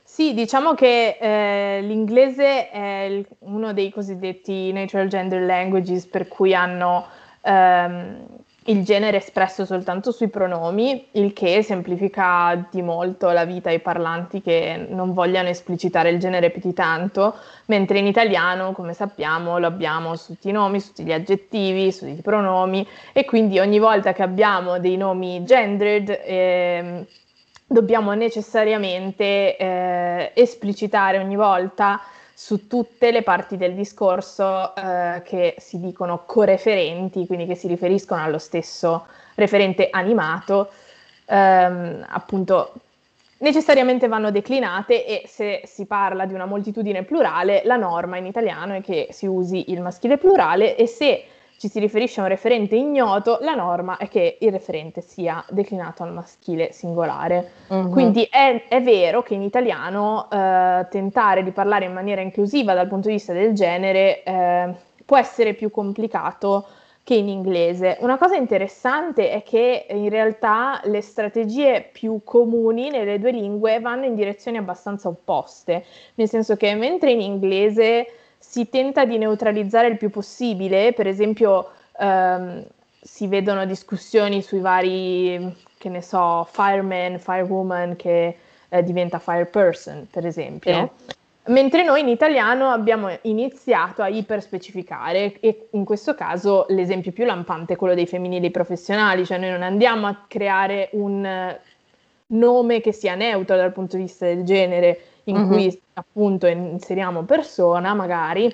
[0.02, 6.54] Sì, diciamo che eh, l'inglese è il, uno dei cosiddetti natural gender languages per cui
[6.54, 7.06] hanno
[7.44, 8.26] ehm,
[8.66, 14.40] il genere espresso soltanto sui pronomi, il che semplifica di molto la vita ai parlanti
[14.40, 17.34] che non vogliano esplicitare il genere più di tanto,
[17.66, 21.92] mentre in italiano, come sappiamo, lo abbiamo su tutti i nomi, su tutti gli aggettivi,
[21.92, 27.06] su tutti i pronomi e quindi ogni volta che abbiamo dei nomi gendered eh,
[27.66, 32.00] dobbiamo necessariamente eh, esplicitare ogni volta
[32.34, 38.22] su tutte le parti del discorso eh, che si dicono coreferenti, quindi che si riferiscono
[38.22, 40.70] allo stesso referente animato,
[41.26, 42.72] ehm, appunto
[43.38, 48.74] necessariamente vanno declinate e se si parla di una moltitudine plurale, la norma in italiano
[48.74, 51.24] è che si usi il maschile plurale e se
[51.56, 56.02] ci si riferisce a un referente ignoto, la norma è che il referente sia declinato
[56.02, 57.50] al maschile singolare.
[57.68, 57.88] Uh-huh.
[57.90, 62.88] Quindi è, è, vero che in italiano eh, tentare di parlare in maniera inclusiva dal
[62.88, 66.66] punto di vista del genere eh, può essere più complicato
[67.04, 67.98] che in inglese.
[68.00, 74.06] Una cosa interessante è che in realtà le strategie più comuni nelle due lingue vanno
[74.06, 78.06] in direzioni abbastanza opposte, nel senso che mentre in inglese
[78.46, 82.64] si tenta di neutralizzare il più possibile, per esempio ehm,
[83.00, 88.36] si vedono discussioni sui vari, che ne so, fireman, firewoman che
[88.68, 90.92] eh, diventa fireperson, per esempio.
[90.96, 91.14] Sì.
[91.46, 97.74] Mentre noi in italiano abbiamo iniziato a iperspecificare e in questo caso l'esempio più lampante
[97.74, 101.58] è quello dei femminili professionali, cioè noi non andiamo a creare un
[102.26, 105.48] nome che sia neutro dal punto di vista del genere in uh-huh.
[105.48, 108.52] cui appunto inseriamo persona magari,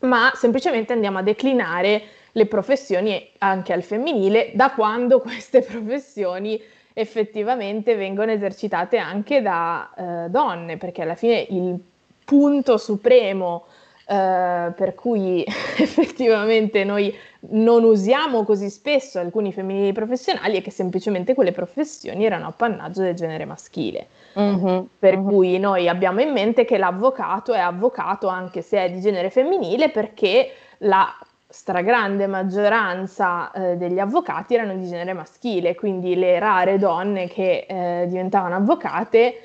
[0.00, 6.60] ma semplicemente andiamo a declinare le professioni anche al femminile da quando queste professioni
[6.92, 11.78] effettivamente vengono esercitate anche da eh, donne, perché alla fine il
[12.24, 13.66] punto supremo
[14.08, 15.42] Uh, per cui
[15.78, 17.12] effettivamente noi
[17.50, 23.14] non usiamo così spesso alcuni femminili professionali è che semplicemente quelle professioni erano appannaggio del
[23.14, 24.06] genere maschile.
[24.38, 25.28] Mm-hmm, per mm-hmm.
[25.28, 29.90] cui noi abbiamo in mente che l'avvocato è avvocato anche se è di genere femminile
[29.90, 31.12] perché la
[31.48, 38.06] stragrande maggioranza eh, degli avvocati erano di genere maschile, quindi le rare donne che eh,
[38.08, 39.40] diventavano avvocate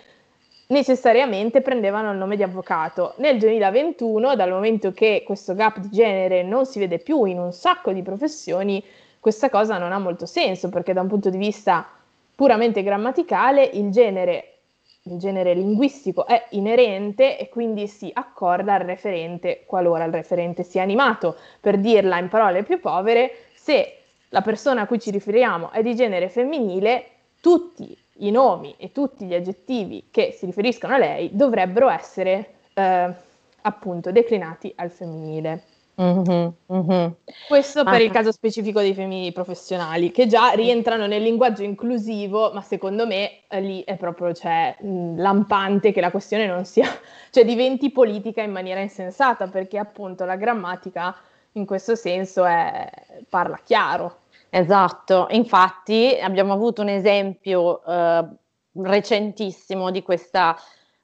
[0.72, 3.14] necessariamente prendevano il nome di avvocato.
[3.18, 7.54] Nel 2021, dal momento che questo gap di genere non si vede più in un
[7.54, 8.84] sacco di professioni,
[9.20, 11.88] questa cosa non ha molto senso perché da un punto di vista
[12.34, 14.60] puramente grammaticale il genere,
[15.04, 20.82] il genere linguistico è inerente e quindi si accorda al referente qualora il referente sia
[20.82, 21.36] animato.
[21.60, 23.98] Per dirla in parole più povere, se
[24.30, 27.06] la persona a cui ci riferiamo è di genere femminile,
[27.42, 33.14] tutti i nomi e tutti gli aggettivi che si riferiscono a lei dovrebbero essere eh,
[33.62, 35.64] appunto declinati al femminile.
[36.02, 37.12] Mm-hmm, mm-hmm.
[37.48, 38.02] Questo per ah.
[38.02, 43.42] il caso specifico dei femminili professionali, che già rientrano nel linguaggio inclusivo, ma secondo me
[43.48, 46.88] eh, lì è proprio cioè, mh, lampante che la questione non sia,
[47.30, 51.16] cioè diventi politica in maniera insensata, perché appunto la grammatica
[51.54, 52.90] in questo senso è,
[53.30, 54.20] parla chiaro.
[54.54, 58.26] Esatto, infatti abbiamo avuto un esempio eh,
[58.74, 60.58] recentissimo di questa,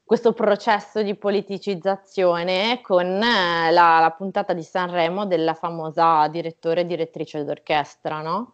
[0.04, 6.86] questo processo di politicizzazione con eh, la, la, puntata di Sanremo della famosa direttore e
[6.86, 8.52] direttrice d'orchestra, no?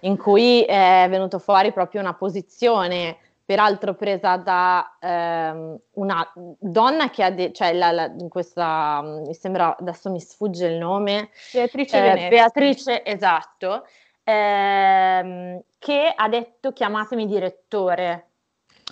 [0.00, 7.22] in cui è venuto fuori proprio una posizione peraltro presa da ehm, una donna che
[7.22, 12.26] ha, de- cioè la, la, in questa, mi sembra, adesso mi sfugge il nome, Beatrice
[12.26, 13.86] eh, Beatrice, esatto,
[14.24, 18.30] ehm, che ha detto chiamatemi direttore.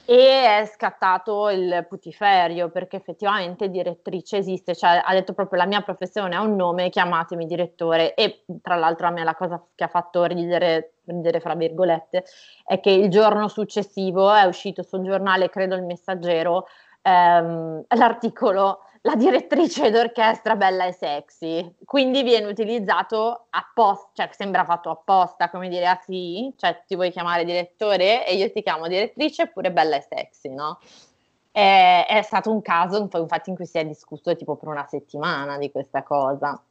[0.04, 5.80] E è scattato il putiferio perché effettivamente direttrice esiste, cioè ha detto proprio la mia
[5.80, 8.14] professione ha un nome, chiamatemi direttore.
[8.14, 12.24] E tra l'altro a me la cosa che ha fatto ridere, ridere fra virgolette
[12.64, 16.66] è che il giorno successivo è uscito sul giornale, credo il messaggero,
[17.02, 24.90] ehm, l'articolo la direttrice d'orchestra bella e sexy, quindi viene utilizzato apposta, cioè sembra fatto
[24.90, 29.48] apposta, come dire, ah sì, cioè ti vuoi chiamare direttore e io ti chiamo direttrice
[29.48, 30.78] pure bella e sexy, no?
[31.50, 35.58] È, è stato un caso, infatti, in cui si è discusso tipo per una settimana
[35.58, 36.62] di questa cosa.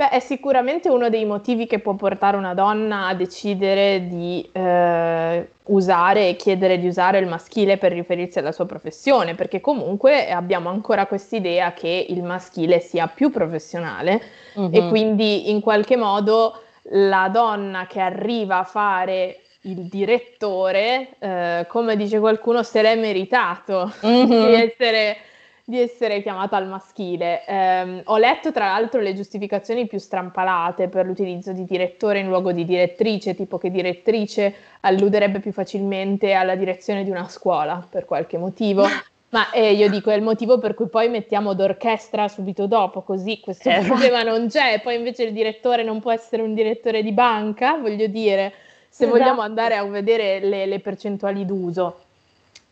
[0.00, 5.46] Beh, è sicuramente uno dei motivi che può portare una donna a decidere di eh,
[5.64, 10.70] usare e chiedere di usare il maschile per riferirsi alla sua professione, perché comunque abbiamo
[10.70, 14.22] ancora quest'idea che il maschile sia più professionale
[14.54, 14.70] uh-huh.
[14.72, 21.96] e quindi in qualche modo la donna che arriva a fare il direttore, eh, come
[21.96, 24.24] dice qualcuno, se l'è meritato uh-huh.
[24.24, 25.16] di essere
[25.70, 27.46] di essere chiamata al maschile.
[27.46, 32.52] Eh, ho letto tra l'altro le giustificazioni più strampalate per l'utilizzo di direttore in luogo
[32.52, 38.36] di direttrice, tipo che direttrice alluderebbe più facilmente alla direzione di una scuola per qualche
[38.36, 38.84] motivo.
[39.30, 43.38] Ma eh, io dico è il motivo per cui poi mettiamo d'orchestra subito dopo, così
[43.38, 44.80] questo eh, problema non c'è.
[44.82, 48.52] Poi invece il direttore non può essere un direttore di banca, voglio dire,
[48.88, 49.16] se esatto.
[49.16, 51.96] vogliamo andare a vedere le, le percentuali d'uso.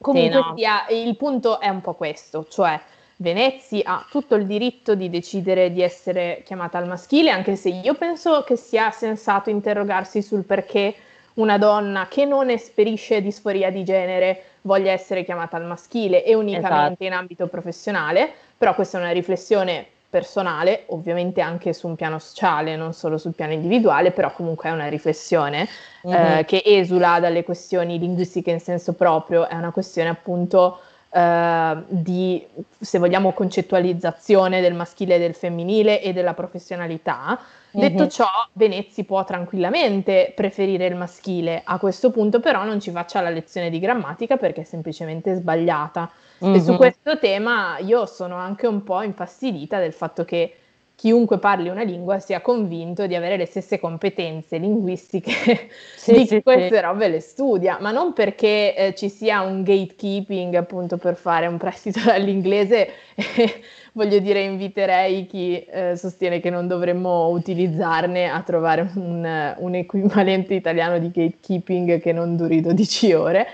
[0.00, 0.54] Comunque sì, no.
[0.56, 2.80] sia, il punto è un po' questo, cioè
[3.16, 7.94] Venezia ha tutto il diritto di decidere di essere chiamata al maschile, anche se io
[7.94, 10.94] penso che sia sensato interrogarsi sul perché
[11.34, 16.70] una donna che non esperisce disforia di genere voglia essere chiamata al maschile e unicamente
[16.70, 17.04] esatto.
[17.04, 22.76] in ambito professionale, però questa è una riflessione personale, ovviamente anche su un piano sociale,
[22.76, 25.68] non solo sul piano individuale, però comunque è una riflessione
[26.06, 26.38] mm-hmm.
[26.38, 30.80] eh, che esula dalle questioni linguistiche in senso proprio, è una questione appunto
[31.10, 32.46] eh, di,
[32.78, 37.38] se vogliamo, concettualizzazione del maschile e del femminile e della professionalità.
[37.70, 38.08] Detto mm-hmm.
[38.08, 43.28] ciò, Venezzi può tranquillamente preferire il maschile, a questo punto però non ci faccia la
[43.30, 46.10] lezione di grammatica perché è semplicemente sbagliata.
[46.44, 46.54] Mm-hmm.
[46.54, 50.54] E su questo tema io sono anche un po' infastidita del fatto che
[50.98, 56.42] chiunque parli una lingua sia convinto di avere le stesse competenze linguistiche sì, di chi
[56.42, 56.80] queste sì.
[56.80, 61.56] robe le studia, ma non perché eh, ci sia un gatekeeping appunto per fare un
[61.56, 62.90] prestito dall'inglese,
[63.94, 70.54] voglio dire inviterei chi eh, sostiene che non dovremmo utilizzarne a trovare un, un, equivalente
[70.54, 73.46] italiano di gatekeeping che non duri 12 ore.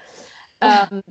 [0.61, 1.03] Um,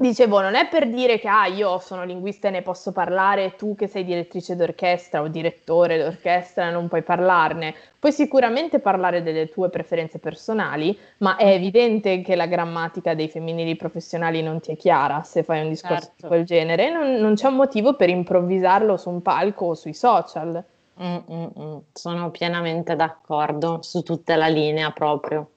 [0.00, 3.74] Dicevo, non è per dire che ah, io sono linguista e ne posso parlare, tu
[3.74, 7.74] che sei direttrice d'orchestra o direttore d'orchestra non puoi parlarne.
[7.98, 13.74] Puoi sicuramente parlare delle tue preferenze personali, ma è evidente che la grammatica dei femminili
[13.74, 16.14] professionali non ti è chiara se fai un discorso certo.
[16.20, 16.92] di quel genere.
[16.92, 20.62] Non, non, c'è un motivo per improvvisarlo su un palco o sui social.
[21.02, 21.82] Mm-mm-mm.
[21.92, 25.50] Sono pienamente d'accordo su tutta la linea proprio,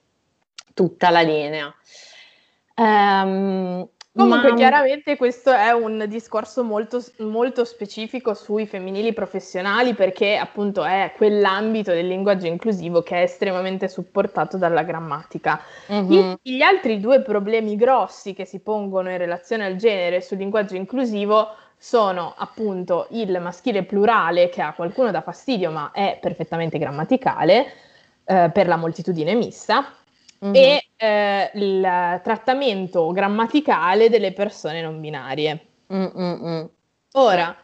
[0.74, 1.72] tutta la linea.
[2.74, 4.56] Um, Comunque, Ma...
[4.56, 11.92] chiaramente questo è un discorso molto, molto, specifico sui femminili professionali perché appunto è quell'ambito
[11.92, 15.62] del linguaggio inclusivo che è estremamente supportato dalla grammatica.
[15.90, 16.32] Mm-hmm.
[16.42, 20.76] I, gli altri due problemi grossi che si pongono in relazione al genere sul linguaggio
[20.76, 21.48] inclusivo
[21.78, 27.66] sono appunto il maschile plurale che a qualcuno dà fastidio ma è perfettamente grammaticale
[28.24, 29.94] eh, per la moltitudine mista
[30.44, 30.54] mm-hmm.
[30.54, 35.66] e eh, il trattamento grammaticale delle persone non binarie.
[35.92, 36.70] Mm-mm.
[37.12, 37.54] Ora,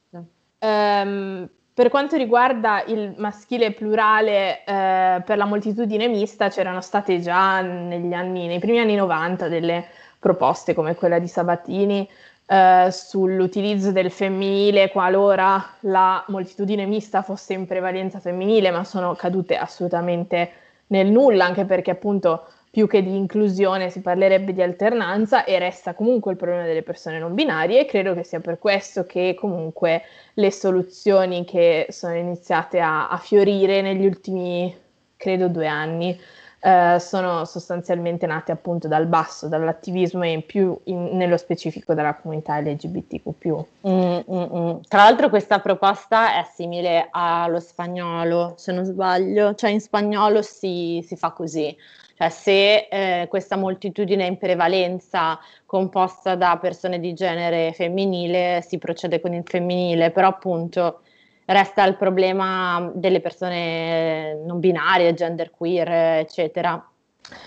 [0.59, 7.61] ehm, per quanto riguarda il maschile plurale eh, per la moltitudine mista, c'erano state già
[7.61, 9.87] negli anni, nei primi anni 90 delle
[10.18, 12.09] proposte come quella di Sabatini
[12.51, 19.57] eh, sull'utilizzo del femminile qualora la moltitudine mista fosse in prevalenza femminile, ma sono cadute
[19.57, 20.51] assolutamente
[20.89, 25.94] nel nulla, anche perché appunto più che di inclusione si parlerebbe di alternanza e resta
[25.94, 30.02] comunque il problema delle persone non binarie e credo che sia per questo che comunque
[30.34, 34.74] le soluzioni che sono iniziate a, a fiorire negli ultimi,
[35.16, 36.18] credo, due anni
[36.60, 42.14] eh, sono sostanzialmente nate appunto dal basso, dall'attivismo e in più in, nello specifico dalla
[42.16, 43.64] comunità LGBTQ.
[43.86, 44.76] Mm, mm, mm.
[44.88, 51.02] Tra l'altro questa proposta è simile allo spagnolo, se non sbaglio, cioè in spagnolo si,
[51.06, 51.74] si fa così
[52.18, 59.20] cioè se eh, questa moltitudine in prevalenza composta da persone di genere femminile si procede
[59.20, 61.02] con il femminile, però appunto
[61.44, 65.88] resta il problema delle persone non binarie, genderqueer,
[66.18, 66.84] eccetera.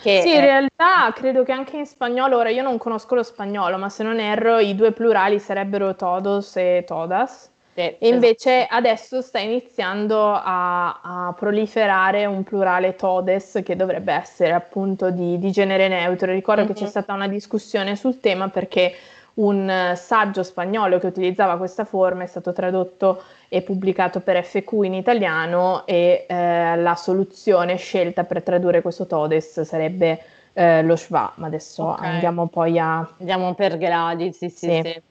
[0.02, 3.78] Che sì, in realtà credo che anche in spagnolo, ora io non conosco lo spagnolo,
[3.78, 7.51] ma se non erro i due plurali sarebbero todos e todas.
[7.74, 8.76] Sì, e invece esatto.
[8.76, 15.52] adesso sta iniziando a, a, proliferare un plurale todes che dovrebbe essere appunto di, di
[15.52, 16.32] genere neutro.
[16.32, 16.74] Ricordo mm-hmm.
[16.74, 18.94] che c'è stata una discussione sul tema perché
[19.36, 24.94] un saggio spagnolo che utilizzava questa forma è stato tradotto e pubblicato per FQ in
[24.94, 30.22] italiano e eh, la soluzione scelta per tradurre questo todes sarebbe
[30.54, 32.10] eh, lo schwa, ma adesso okay.
[32.10, 33.10] andiamo poi a...
[33.20, 34.82] Andiamo per gradi, sì, sì, sì.
[34.84, 35.02] sì.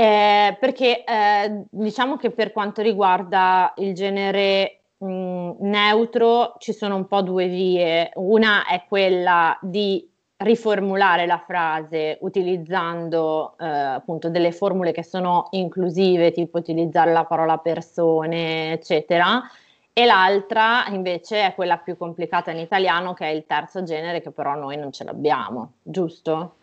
[0.00, 7.06] Eh, perché eh, diciamo che per quanto riguarda il genere mh, neutro ci sono un
[7.06, 8.10] po' due vie.
[8.14, 16.32] Una è quella di riformulare la frase utilizzando eh, appunto delle formule che sono inclusive,
[16.32, 19.42] tipo utilizzare la parola persone, eccetera.
[19.92, 24.30] E l'altra invece è quella più complicata in italiano, che è il terzo genere, che
[24.30, 26.54] però noi non ce l'abbiamo, giusto?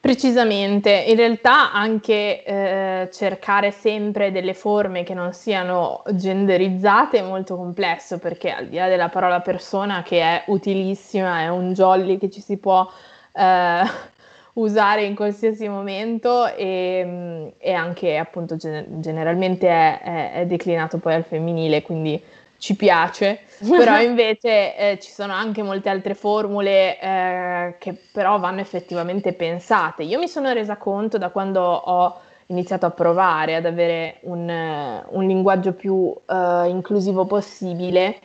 [0.00, 7.54] Precisamente, in realtà anche eh, cercare sempre delle forme che non siano genderizzate è molto
[7.54, 12.30] complesso perché al di là della parola persona che è utilissima, è un jolly che
[12.30, 12.90] ci si può
[13.34, 13.82] eh,
[14.54, 21.12] usare in qualsiasi momento e, e anche appunto gen- generalmente è, è, è declinato poi
[21.12, 22.20] al femminile, quindi
[22.60, 28.60] ci piace, però invece eh, ci sono anche molte altre formule eh, che però vanno
[28.60, 30.04] effettivamente pensate.
[30.04, 35.26] Io mi sono resa conto da quando ho iniziato a provare ad avere un, un
[35.26, 38.18] linguaggio più uh, inclusivo possibile,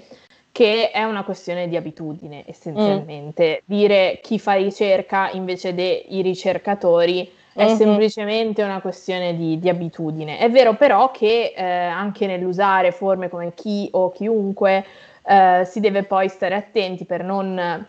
[0.51, 3.61] che è una questione di abitudine essenzialmente.
[3.61, 3.75] Mm.
[3.75, 7.76] Dire chi fa ricerca invece dei ricercatori è mm-hmm.
[7.76, 10.39] semplicemente una questione di, di, abitudine.
[10.39, 14.86] È vero però che eh, anche nell'usare forme come chi o chiunque
[15.24, 17.86] eh, si deve poi stare attenti per non eh,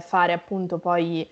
[0.00, 1.28] fare appunto poi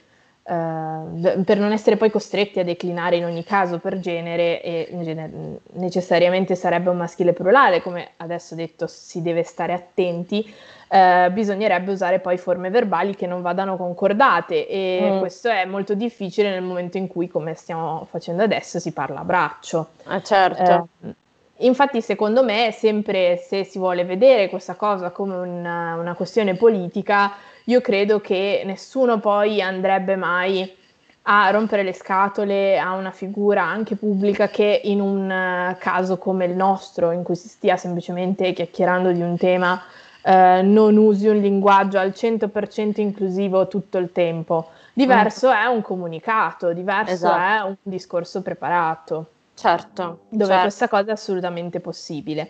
[0.49, 5.59] Uh, per non essere poi costretti a declinare in ogni caso per genere e gener-
[5.73, 10.51] necessariamente sarebbe un maschile plurale, come adesso detto si deve stare attenti,
[10.89, 15.19] uh, bisognerebbe usare poi forme verbali che non vadano concordate e mm.
[15.19, 19.25] questo è molto difficile nel momento in cui, come stiamo facendo adesso, si parla a
[19.25, 19.89] braccio.
[20.05, 20.89] Ah, certo.
[21.01, 21.13] Uh,
[21.61, 27.33] Infatti, secondo me, sempre se si vuole vedere questa cosa come una, una questione politica,
[27.69, 30.77] io credo che nessuno poi andrebbe mai
[31.31, 36.47] a rompere le scatole a una figura anche pubblica che in un uh, caso come
[36.47, 39.83] il nostro, in cui si stia semplicemente chiacchierando di un tema,
[40.23, 40.31] uh,
[40.63, 44.71] non usi un linguaggio al 100% inclusivo tutto il tempo.
[44.95, 45.53] Diverso mm.
[45.53, 47.67] è un comunicato, diverso esatto.
[47.67, 49.27] è un discorso preparato.
[49.53, 50.21] Certo.
[50.31, 50.63] Dove certo.
[50.63, 52.49] questa cosa è assolutamente possibile.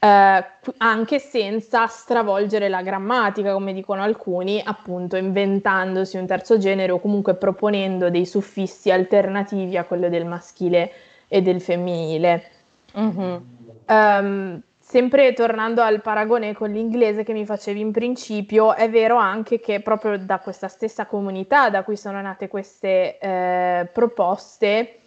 [0.00, 0.44] Eh,
[0.76, 7.34] anche senza stravolgere la grammatica, come dicono alcuni, appunto inventandosi un terzo genere o comunque
[7.34, 10.92] proponendo dei suffissi alternativi a quello del maschile
[11.26, 12.50] e del femminile.
[12.96, 13.36] Mm-hmm.
[13.88, 19.58] Um, sempre tornando al paragone con l'inglese che mi facevi in principio, è vero anche
[19.58, 25.00] che proprio da questa stessa comunità da cui sono nate queste eh, proposte,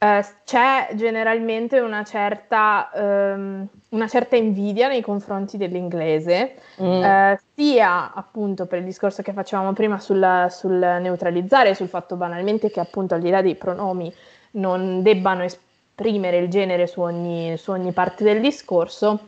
[0.00, 7.02] Uh, c'è generalmente una certa, um, una certa, invidia nei confronti dell'inglese, mm.
[7.02, 12.70] uh, sia appunto per il discorso che facevamo prima sul, sul, neutralizzare, sul fatto banalmente
[12.70, 14.14] che appunto al di là dei pronomi
[14.52, 19.18] non debbano esprimere il genere su ogni, su ogni parte del discorso,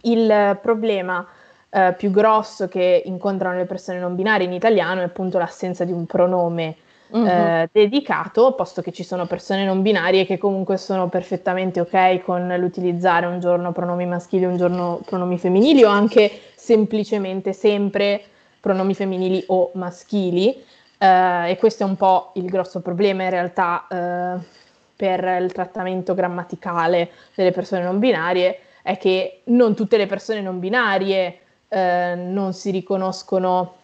[0.00, 1.24] il problema
[1.68, 5.92] uh, più grosso che incontrano le persone non binarie in italiano è appunto l'assenza di
[5.92, 6.78] un pronome
[7.12, 7.26] uh-huh.
[7.26, 12.52] eh, dedicato, posto che ci sono persone non binarie che comunque sono perfettamente ok con
[12.58, 18.22] l'utilizzare un giorno pronomi maschili, un giorno pronomi femminili o anche semplicemente sempre
[18.60, 20.64] pronomi femminili o maschili.
[20.98, 24.60] Eh, e questo è un po' il grosso problema in realtà eh,
[24.96, 30.58] per il trattamento grammaticale delle persone non binarie, è che non tutte le persone non
[30.60, 31.38] binarie
[31.68, 33.76] eh, non si riconoscono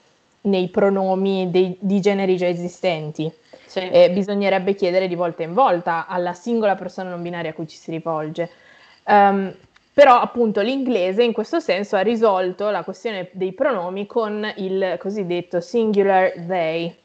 [0.48, 3.30] nei pronomi dei, di generi già esistenti.
[3.66, 3.80] Sì.
[3.80, 7.76] Eh, bisognerebbe chiedere di volta in volta alla singola persona non binaria a cui ci
[7.76, 8.50] si rivolge.
[9.04, 9.54] Um,
[9.92, 15.60] però appunto l'inglese in questo senso ha risolto la questione dei pronomi con il cosiddetto
[15.60, 16.96] singular they,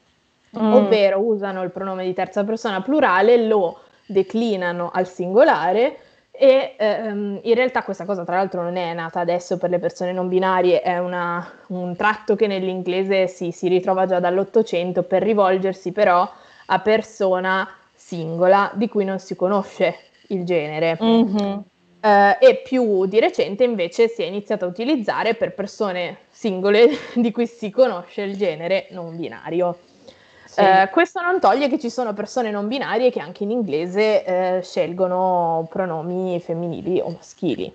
[0.57, 0.73] mm.
[0.73, 5.97] ovvero usano il pronome di terza persona plurale, lo declinano al singolare
[6.35, 10.11] e ehm, in realtà questa cosa tra l'altro non è nata adesso per le persone
[10.11, 15.91] non binarie, è una, un tratto che nell'inglese si, si ritrova già dall'Ottocento per rivolgersi
[15.91, 16.27] però
[16.65, 19.95] a persona singola di cui non si conosce
[20.29, 20.97] il genere.
[21.01, 21.57] Mm-hmm.
[22.03, 27.31] Uh, e più di recente invece si è iniziato a utilizzare per persone singole di
[27.31, 29.77] cui si conosce il genere non binario.
[30.53, 30.59] Sì.
[30.59, 34.61] Eh, questo non toglie che ci sono persone non binarie che anche in inglese eh,
[34.61, 37.73] scelgono pronomi femminili o maschili.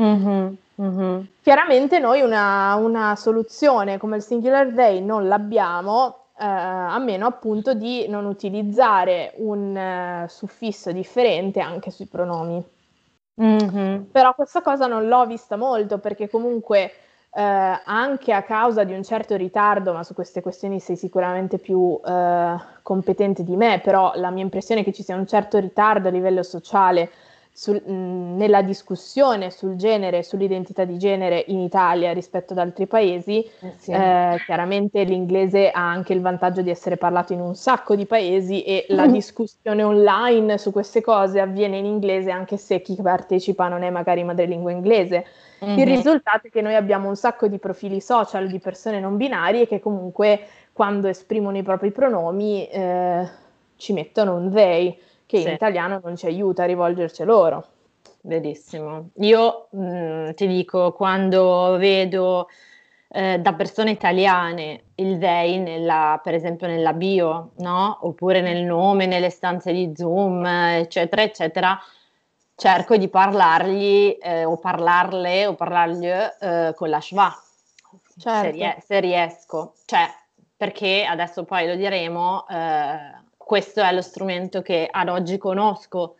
[0.00, 0.52] Mm-hmm,
[0.82, 1.20] mm-hmm.
[1.40, 7.74] Chiaramente noi una, una, soluzione come il singular they non l'abbiamo, eh, a meno appunto
[7.74, 12.60] di non utilizzare un uh, suffisso differente anche sui pronomi.
[13.40, 14.06] Mm-hmm.
[14.10, 16.90] Però questa cosa non l'ho vista molto perché comunque
[17.38, 22.00] eh, anche a causa di un certo ritardo, ma su queste questioni sei sicuramente più
[22.04, 26.08] eh, competente di me, però la mia impressione è che ci sia un certo ritardo
[26.08, 27.10] a livello sociale
[27.52, 33.48] sul, mh, nella discussione sul genere, sull'identità di genere in Italia rispetto ad altri paesi.
[33.60, 33.92] Eh sì.
[33.92, 38.64] eh, chiaramente l'inglese ha anche il vantaggio di essere parlato in un sacco di paesi
[38.64, 43.84] e la discussione online su queste cose avviene in inglese anche se chi partecipa non
[43.84, 45.24] è magari madrelingua inglese.
[45.64, 45.78] Mm-hmm.
[45.78, 49.66] Il risultato è che noi abbiamo un sacco di profili social di persone non binarie
[49.66, 53.28] che comunque quando esprimono i propri pronomi eh,
[53.76, 54.96] ci mettono un they,
[55.26, 55.48] che sì.
[55.48, 57.64] in italiano non ci aiuta a rivolgerci a loro.
[58.20, 59.10] Verissimo.
[59.16, 62.48] Io mh, mm, ti dico, quando vedo
[63.08, 67.98] eh, da persone italiane il they, nella, per esempio nella bio, no?
[68.02, 71.78] oppure nel nome, nelle stanze di Zoom, eccetera, eccetera,
[72.58, 77.32] cerco di parlargli eh, o parlarle o parlargli eh, con la schwa,
[78.18, 78.40] certo.
[78.40, 79.74] se, ries- se, riesco.
[79.84, 80.12] Cioè,
[80.56, 86.16] perché adesso poi lo diremo, eh, questo è lo strumento che ad oggi conosco.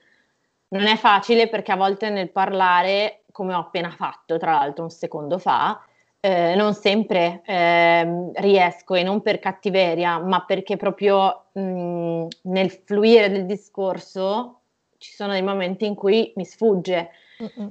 [0.69, 4.91] Non è facile perché a volte nel parlare, come ho appena fatto, tra l'altro un
[4.91, 5.83] secondo fa,
[6.21, 13.29] eh, non sempre eh, riesco e non per cattiveria, ma perché proprio mh, nel fluire
[13.29, 14.58] del discorso
[14.99, 17.11] ci sono dei momenti in cui mi sfugge.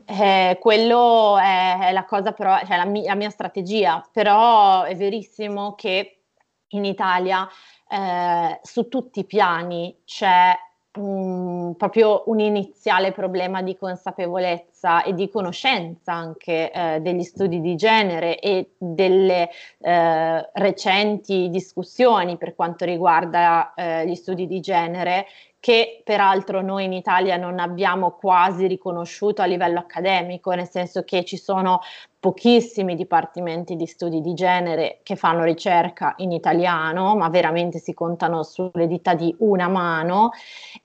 [0.06, 5.76] Eh, quello è, la cosa, però, cioè la, mia, la mia strategia, però è verissimo
[5.76, 6.22] che
[6.70, 7.48] in Italia
[7.90, 10.54] eh, su tutti i piani c'è
[10.98, 17.76] un, proprio un iniziale problema di consapevolezza e di conoscenza anche eh, degli studi di
[17.76, 19.50] genere e delle
[19.80, 25.26] eh, recenti discussioni per quanto riguarda eh, gli studi di genere
[25.60, 31.26] che peraltro noi in Italia non abbiamo quasi riconosciuto a livello accademico, nel senso che
[31.26, 31.82] ci sono
[32.20, 38.44] pochissimi dipartimenti di studi di genere che fanno ricerca in italiano, ma veramente si contano
[38.44, 40.32] sulle dita di una mano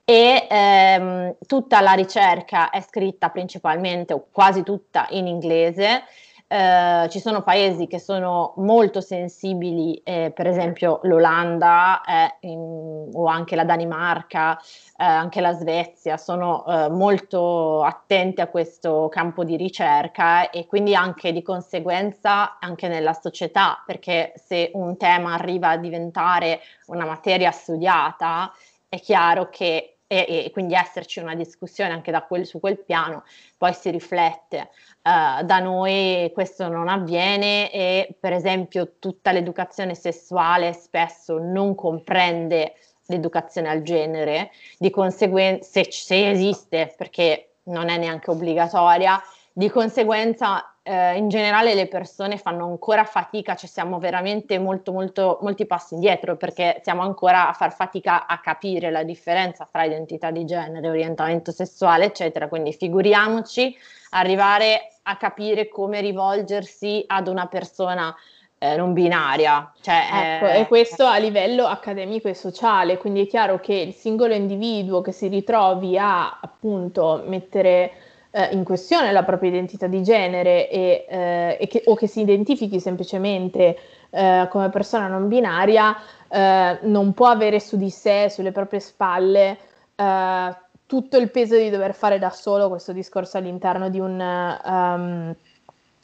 [0.05, 3.82] e ehm, tutta la ricerca è scritta principalmente
[4.15, 6.05] o quasi tutta in inglese.
[6.53, 12.03] Eh, ci sono paesi che sono molto sensibili, eh, per esempio l'Olanda
[12.41, 19.09] in, o anche la Danimarca, eh, anche la Svezia, sono eh, molto attenti a questo
[19.09, 25.33] campo di ricerca e quindi anche di conseguenza anche nella società, perché se un tema
[25.33, 28.53] arriva a diventare una materia studiata,
[28.91, 33.25] è chiaro che e, e, quindi esserci una discussione anche quel, su quel piano,
[33.57, 34.69] poi si riflette.
[35.03, 42.75] Uh, da noi questo non avviene e per esempio tutta l'educazione sessuale spesso non comprende
[43.07, 49.21] l'educazione al genere, di conseguenza se, se esiste perché non è neanche obbligatoria,
[49.53, 55.39] di conseguenza eh, in generale le persone fanno ancora fatica, cioè siamo veramente molto, molto,
[55.43, 60.31] molti passi indietro perché siamo ancora a far fatica a capire la differenza fra identità
[60.31, 62.49] di genere, orientamento sessuale, eccetera.
[62.49, 63.77] Quindi figuriamoci
[64.11, 68.15] arrivare a capire come rivolgersi ad una persona
[68.59, 69.73] eh, non binaria.
[69.81, 73.93] Cioè, ecco, eh, e questo a livello accademico e sociale, quindi è chiaro che il
[73.93, 77.93] singolo individuo che si ritrovi a appunto mettere
[78.33, 82.21] eh, in questione la propria identità di genere e, eh, e che, o che si
[82.21, 83.79] identifichi semplicemente
[84.11, 85.97] eh, come persona non binaria,
[86.29, 89.59] eh, non può avere su di sé, sulle proprie spalle,
[89.95, 90.57] eh,
[90.87, 94.59] tutto il peso di dover fare da solo questo discorso all'interno di un...
[94.65, 95.37] Um,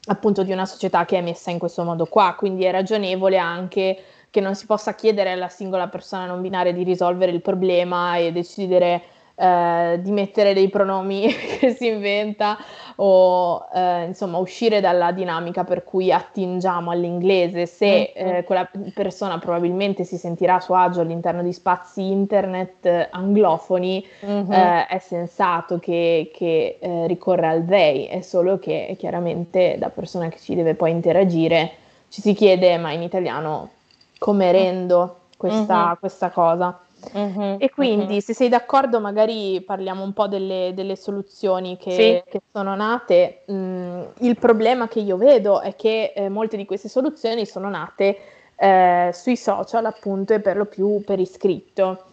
[0.09, 4.03] appunto di una società che è messa in questo modo qua, quindi è ragionevole anche
[4.31, 8.33] che non si possa chiedere alla singola persona non binaria di risolvere il problema e
[8.33, 9.03] decidere
[9.41, 11.29] eh, di mettere dei pronomi
[11.61, 12.59] che si inventa
[12.97, 20.03] o eh, insomma uscire dalla dinamica per cui attingiamo all'inglese se eh, quella persona probabilmente
[20.03, 24.51] si sentirà a suo agio all'interno di spazi internet anglofoni mm-hmm.
[24.51, 30.39] è sensato che, che eh, ricorre al they è solo che chiaramente da persona che
[30.41, 31.71] ci deve poi interagire
[32.09, 33.71] ci si chiede ma in italiano
[34.19, 35.95] come rendo questa, mm-hmm.
[36.01, 36.81] questa cosa
[37.13, 38.21] Uh-huh, e quindi, uh-huh.
[38.21, 42.31] se sei d'accordo, magari parliamo un po' delle, delle soluzioni che, sì.
[42.31, 43.45] che, sono nate.
[43.51, 48.19] Mm, il problema che io vedo è che eh, molte di queste soluzioni sono nate
[48.57, 52.05] eh, sui social, appunto, e per lo più per iscritto.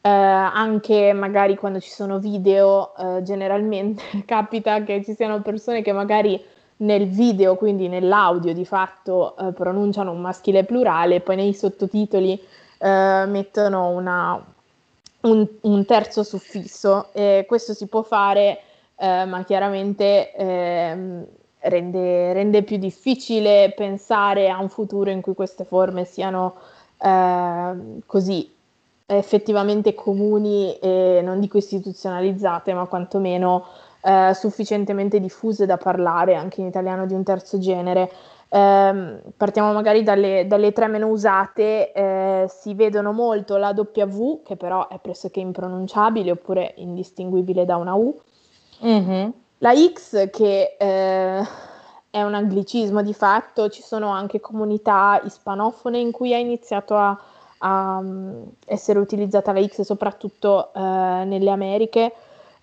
[0.00, 5.92] Eh, anche magari quando ci sono video, eh, generalmente capita che ci siano persone che
[5.92, 6.42] magari
[6.78, 12.40] nel video, quindi nell'audio di fatto, eh, pronunciano un maschile plurale, poi nei sottotitoli
[12.78, 14.44] eh, mettono una,
[15.22, 18.60] un, un, terzo suffisso e questo si può fare,
[18.96, 21.26] eh, ma chiaramente eh,
[21.60, 26.54] rende, rende, più difficile pensare a un futuro in cui queste forme siano
[26.98, 28.52] ehm, così
[29.06, 33.66] effettivamente comuni e non dico istituzionalizzate, ma quantomeno
[34.00, 38.10] eh, sufficientemente diffuse da parlare anche in italiano di un terzo genere.
[38.54, 44.54] Eh, partiamo magari dalle, dalle, tre meno usate, eh, si vedono molto la W, che
[44.54, 48.16] però è pressoché impronunciabile oppure indistinguibile da una U,
[48.84, 49.28] mm-hmm.
[49.58, 51.42] la X che eh,
[52.08, 57.20] è un anglicismo di fatto, ci sono anche comunità ispanofone in cui è iniziato a,
[57.58, 62.12] a um, essere utilizzata la X soprattutto eh, nelle Americhe.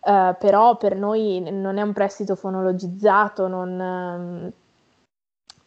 [0.04, 4.52] Uh, però per noi non è un prestito fonologizzato, non,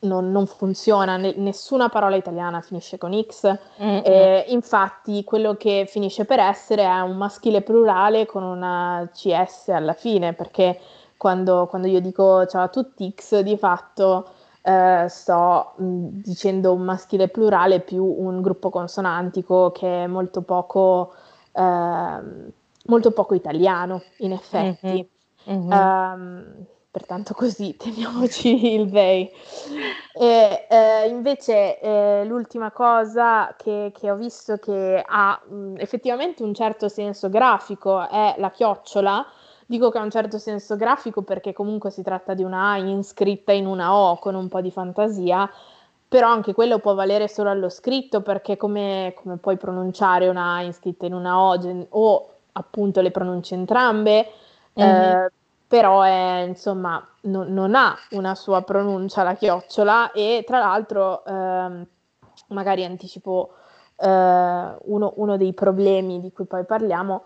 [0.05, 3.47] non, non funziona, ne, nessuna parola italiana finisce con X,
[3.83, 4.03] mm-hmm.
[4.05, 9.95] eh, infatti quello che finisce per essere è un maschile plurale con una CS alla
[9.95, 10.81] fine, perché
[11.17, 14.29] quando, quando io dico ciao a tutti X, di fatto
[14.63, 21.13] eh, sto mh, dicendo un maschile plurale più un gruppo consonantico che è molto poco,
[21.53, 22.21] eh,
[22.87, 24.87] molto poco italiano, in effetti.
[25.47, 25.69] Mm-hmm.
[25.69, 25.71] Mm-hmm.
[25.71, 29.29] Um, pertanto così teniamoci il they.
[30.13, 36.55] E, eh, invece eh, l'ultima cosa che, che, ho visto che ha mh, effettivamente un
[36.55, 39.27] certo senso grafico è la chiocciola.
[39.67, 43.51] Dico che ha un certo senso grafico perché comunque si tratta di una A iscritta
[43.51, 45.51] in una O con un po' di fantasia,
[46.07, 50.71] però anche quello può valere solo allo scritto perché come, come puoi pronunciare una A
[50.71, 54.31] scritta in una O o appunto le pronunce entrambe,
[54.79, 54.89] mm-hmm.
[54.89, 55.31] eh,
[55.67, 61.87] però è, insomma no, non ha una sua pronuncia la chiocciola e tra l'altro eh,
[62.49, 63.55] magari anticipo
[63.97, 67.23] eh, uno, uno, dei problemi di cui poi parliamo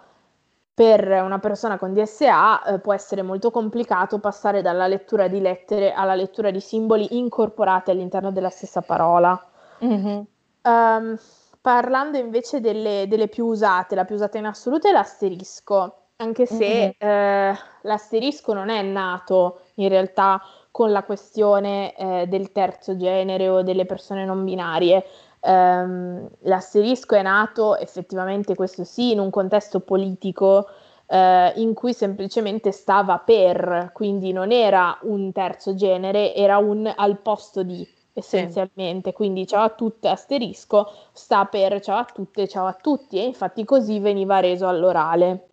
[0.78, 5.92] per una persona con DSA eh, può essere molto complicato passare dalla lettura di lettere
[5.92, 9.44] alla lettura di simboli incorporati all'interno della stessa parola.
[9.84, 10.20] Mm-hmm.
[10.62, 11.18] Um,
[11.60, 16.96] parlando invece delle, delle, più usate, la più usata in assoluto è l'asterisco, anche se
[17.02, 17.10] mm-hmm.
[17.12, 20.40] eh, l'asterisco non è nato in realtà
[20.70, 25.04] con la questione eh, del terzo genere o delle persone non binarie,
[25.40, 30.68] ehm, l'asterisco è nato effettivamente, questo sì, in un contesto politico
[31.06, 37.18] eh, in cui semplicemente stava per, quindi non era un terzo genere, era un al
[37.18, 39.14] posto di essenzialmente, sì.
[39.14, 43.64] quindi ciao a tutte asterisco sta per ciao a tutte, ciao a tutti e infatti
[43.64, 45.47] così veniva reso all'orale.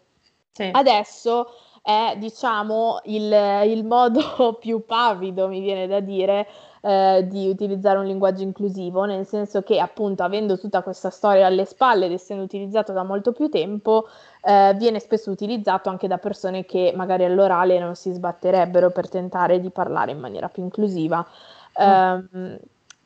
[0.55, 0.69] Sì.
[0.71, 1.49] Adesso
[1.81, 3.31] è diciamo il,
[3.65, 6.47] il modo più pavido, mi viene da dire,
[6.79, 11.65] eh, di utilizzare un linguaggio inclusivo, nel senso che appunto avendo tutta questa storia alle
[11.65, 14.07] spalle ed essendo utilizzato da molto più tempo,
[14.41, 19.59] eh, viene spesso utilizzato anche da persone che magari all'orale non si sbatterebbero per tentare
[19.59, 21.27] di parlare in maniera più inclusiva.
[21.81, 21.85] Mm.
[22.31, 22.59] Um,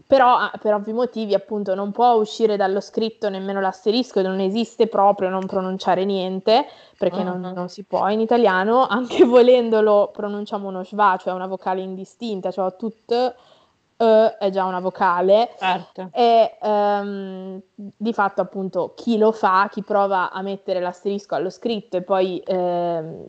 [0.09, 4.87] però ah, per ovvi motivi appunto non può uscire dallo scritto nemmeno l'asterisco, non esiste
[4.87, 6.65] proprio non pronunciare niente,
[6.97, 7.25] perché uh-huh.
[7.25, 7.53] non, mm-hmm.
[7.53, 12.75] non, si può in italiano, anche volendolo pronunciamo uno schwa, cioè una vocale indistinta, cioè
[12.75, 16.09] tut e è già una vocale certo.
[16.11, 21.97] e um, di fatto appunto chi lo fa, chi prova a mettere l'asterisco allo scritto
[21.97, 23.25] e poi eh,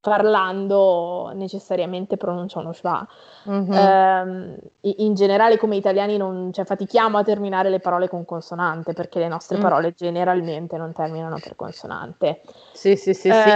[0.00, 3.06] parlando necessariamente pronuncia uno schwa.
[3.48, 3.72] Mm-hmm.
[3.72, 9.18] Eh, in generale come italiani non, cioè, fatichiamo a terminare le parole con consonante perché
[9.18, 9.60] le nostre mm.
[9.60, 12.42] parole generalmente non terminano per consonante.
[12.72, 13.50] Sì, sì, sì, eh, sì.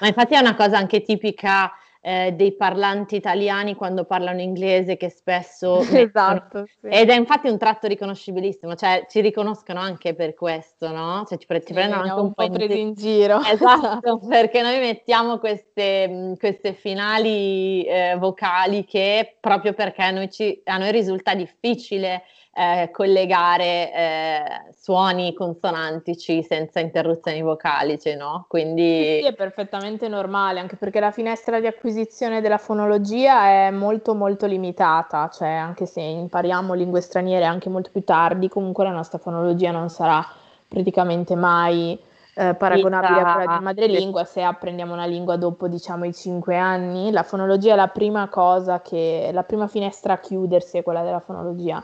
[0.00, 1.72] Ma infatti è una cosa anche tipica
[2.04, 5.78] eh, dei parlanti italiani quando parlano inglese che spesso...
[5.92, 6.66] esatto.
[6.80, 6.88] Sì.
[6.88, 11.24] Ed è infatti un tratto riconoscibilissimo, cioè ci riconoscono anche per questo, no?
[11.28, 13.40] Cioè ci, pre- ti prendono anche un, un po' presi in giro.
[13.40, 20.60] Esatto, perché noi mettiamo queste, queste finali eh, vocali che proprio perché a noi, ci,
[20.64, 22.24] a noi risulta difficile
[22.54, 24.42] eh, collegare eh,
[24.78, 28.44] suoni consonantici senza interruzioni vocalici, no?
[28.48, 29.20] Quindi...
[29.20, 34.46] Sì, è perfettamente normale, anche perché la finestra di acquisizione della fonologia è molto molto
[34.46, 39.70] limitata, cioè anche se impariamo lingue straniere anche molto più tardi, comunque la nostra fonologia
[39.70, 40.24] non sarà
[40.68, 41.98] praticamente mai
[42.34, 47.10] eh, paragonabile a quella di madrelingua se apprendiamo una lingua dopo diciamo i cinque anni.
[47.10, 51.20] La fonologia è la prima cosa che, la prima finestra a chiudersi è quella della
[51.20, 51.82] fonologia.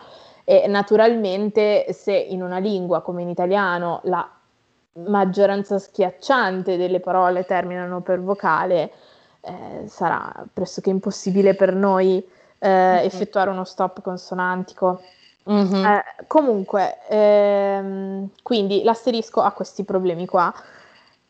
[0.50, 4.26] E naturalmente se in una lingua come in italiano la
[4.94, 8.90] maggioranza schiacciante delle parole terminano per vocale,
[9.42, 12.26] eh, sarà pressoché impossibile per noi
[12.60, 13.04] eh, mm-hmm.
[13.04, 15.02] effettuare uno stop consonantico.
[15.50, 15.84] Mm-hmm.
[15.84, 20.50] Eh, comunque, ehm, quindi l'asterisco ha questi problemi qua.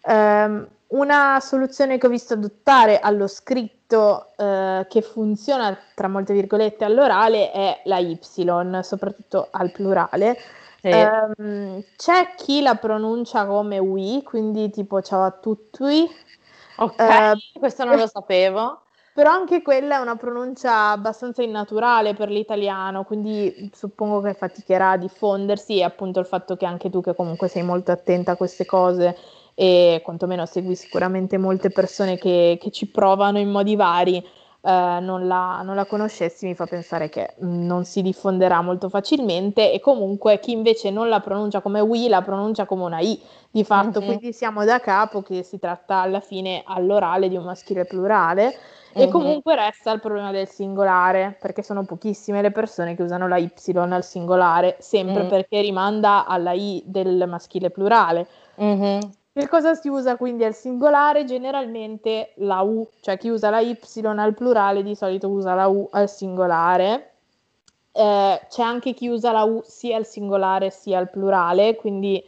[0.09, 6.85] Um, una soluzione che ho visto adottare allo scritto eh, che funziona tra molte virgolette
[6.85, 8.19] all'orale è la Y,
[8.83, 10.39] soprattutto al plurale.
[10.81, 10.91] Sì.
[10.91, 16.09] Um, c'è chi la pronuncia come we, quindi tipo ciao a tutti.
[16.77, 18.83] Ok, uh, questo non lo sapevo.
[19.13, 24.97] Però anche quella è una pronuncia abbastanza innaturale per l'italiano, quindi suppongo che faticherà a
[24.97, 28.65] diffondersi e appunto il fatto che anche tu che comunque sei molto attenta a queste
[28.65, 29.17] cose
[29.61, 35.27] e quantomeno segui sicuramente molte persone che, che ci provano in modi vari, eh, non,
[35.27, 40.39] la, non, la, conoscessi mi fa pensare che non si diffonderà molto facilmente e comunque
[40.39, 44.09] chi invece non la pronuncia come we la pronuncia come una i di fatto, mm-hmm.
[44.09, 48.55] quindi siamo da capo che si tratta alla fine all'orale di un maschile plurale
[48.93, 49.11] e mm-hmm.
[49.11, 53.51] comunque resta il problema del singolare perché sono pochissime le persone che usano la y
[53.75, 55.29] al singolare sempre mm.
[55.29, 58.29] perché rimanda alla i del maschile plurale.
[59.39, 61.23] Per cosa si usa quindi al singolare?
[61.25, 65.87] Generalmente la U, cioè chi usa la Y al plurale di solito usa la U
[65.93, 67.13] al singolare.
[67.93, 72.21] Eh, c'è anche chi usa la U sia al singolare sia al plurale, quindi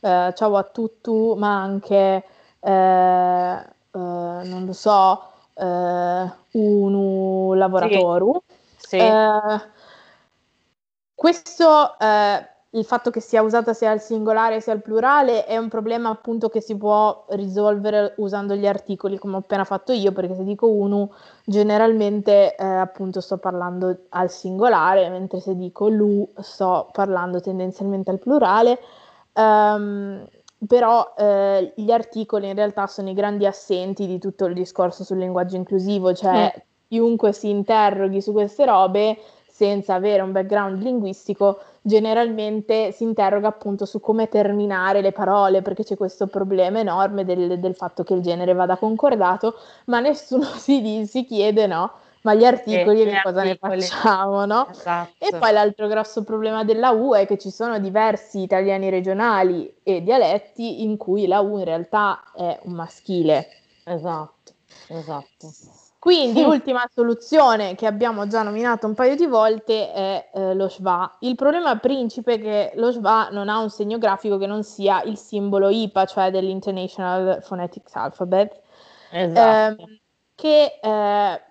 [0.00, 2.24] eh, ciao a tutti, ma anche,
[2.60, 5.22] eh, eh, non lo so,
[5.54, 8.42] eh, unu lavoratoru.
[8.76, 8.88] Sì.
[8.88, 8.96] Sì.
[8.98, 9.60] Eh,
[11.14, 11.96] questo
[12.72, 16.50] il fatto che sia usata sia al singolare sia al plurale è un problema appunto
[16.50, 20.68] che si può risolvere usando gli articoli come ho appena fatto io, perché se dico
[20.68, 21.14] uno
[21.44, 28.18] generalmente eh, appunto sto parlando al singolare, mentre se dico lu sto parlando tendenzialmente al
[28.18, 28.78] plurale.
[29.32, 30.26] Um,
[30.66, 35.18] però eh, gli articoli in realtà sono i grandi assenti di tutto il discorso sul
[35.18, 36.60] linguaggio inclusivo, cioè mm.
[36.88, 39.16] chiunque si interroghi su queste robe
[39.46, 41.58] senza avere un background linguistico
[41.88, 47.58] generalmente si interroga appunto su come terminare le parole, perché c'è questo problema enorme del,
[47.58, 49.54] del fatto che il genere vada concordato,
[49.86, 51.92] ma nessuno si, si chiede, no?
[52.22, 53.78] Ma gli articoli, che cosa articoli.
[53.78, 54.68] ne facciamo, no?
[54.70, 55.24] Esatto.
[55.24, 60.02] E poi l'altro grosso problema della U è che ci sono diversi italiani regionali e
[60.02, 63.48] dialetti in cui la U in realtà è un maschile.
[63.84, 64.52] Esatto,
[64.88, 65.48] esatto.
[66.08, 71.18] Quindi l'ultima soluzione che abbiamo già nominato un paio di volte è eh, lo schwa.
[71.18, 75.02] Il problema principe è che lo schwa non ha un segno grafico che non sia
[75.02, 78.58] il simbolo IPA, cioè dell'International Phonetics Alphabet,
[79.10, 79.82] esatto.
[79.82, 80.00] eh,
[80.34, 81.42] che eh,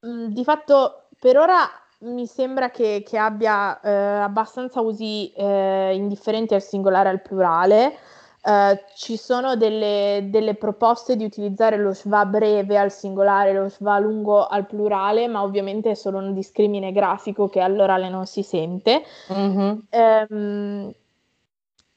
[0.00, 1.66] di fatto per ora
[2.00, 7.96] mi sembra che, che abbia eh, abbastanza usi eh, indifferenti al singolare e al plurale.
[8.44, 13.98] Uh, ci sono delle, delle, proposte di utilizzare lo schwa breve al singolare lo schwa
[13.98, 19.02] lungo al plurale, ma ovviamente è solo un discrimine grafico che all'orale non si sente.
[19.32, 19.78] Mm-hmm.
[20.28, 20.92] Um,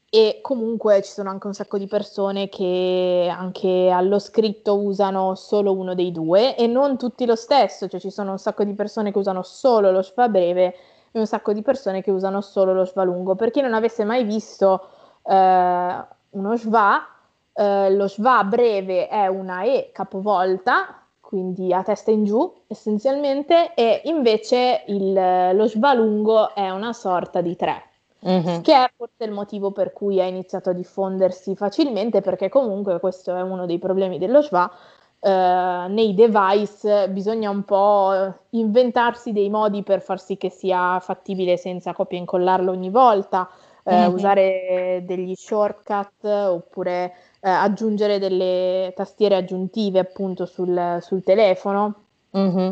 [0.09, 5.73] e comunque ci sono anche un sacco di persone che anche allo scritto usano solo
[5.73, 9.11] uno dei due e non tutti lo stesso, cioè ci sono un sacco di persone
[9.11, 10.75] che usano solo lo schwa breve
[11.11, 13.35] e un sacco di persone che usano solo lo schwa lungo.
[13.35, 14.87] Per chi non avesse mai visto...
[15.23, 17.05] Uh, uno schwa,
[17.53, 24.01] eh, lo schwa breve è una E capovolta, quindi a testa in giù essenzialmente, e
[24.05, 25.13] invece il,
[25.53, 27.83] lo schwa lungo è una sorta di 3.
[28.27, 28.61] Mm-hmm.
[28.61, 33.35] Che è forse il motivo per cui ha iniziato a diffondersi facilmente, perché comunque questo
[33.35, 34.71] è uno dei problemi dello schwa.
[35.19, 41.57] Uh, nei device bisogna un po' inventarsi dei modi per far sì che sia fattibile
[41.57, 43.49] senza copia e incollarlo ogni volta
[43.87, 44.13] eh, mm-hmm.
[44.13, 51.95] usare degli shortcut oppure eh, aggiungere delle tastiere aggiuntive appunto sul, sul telefono.
[52.37, 52.71] Mm-hmm.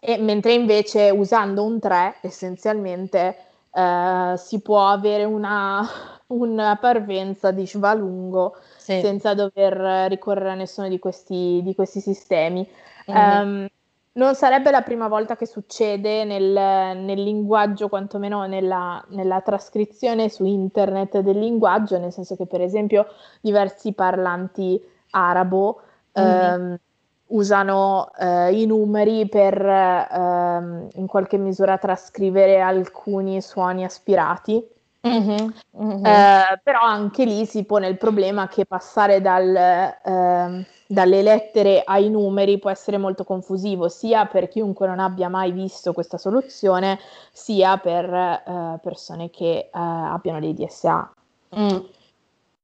[0.00, 3.36] E, mentre invece usando un 3 essenzialmente
[3.72, 5.82] eh, si può avere una,
[6.28, 9.00] una parvenza di Schvalungo sì.
[9.00, 12.68] senza dover ricorrere a nessuno di questi, di questi sistemi.
[13.10, 13.40] Mm-hmm.
[13.40, 13.68] Um,
[14.14, 16.52] non sarebbe la prima volta che succede nel,
[16.98, 23.06] nel linguaggio, quantomeno nella, nella, trascrizione su internet del linguaggio, nel senso che per esempio
[23.40, 25.80] diversi parlanti arabo
[26.18, 26.28] mm-hmm.
[26.28, 26.78] ehm,
[27.26, 34.64] usano eh, i numeri per ehm, in qualche misura trascrivere alcuni suoni aspirati.
[35.06, 35.48] Mm-hmm.
[35.82, 36.06] Mm-hmm.
[36.06, 42.10] Eh, però anche lì si pone il problema che passare dal, eh, dalle lettere ai
[42.10, 46.98] numeri può essere molto confusivo, sia per chiunque non abbia mai visto questa soluzione,
[47.32, 51.12] sia per eh, persone che eh, abbiano dei DSA.
[51.58, 51.78] Mm.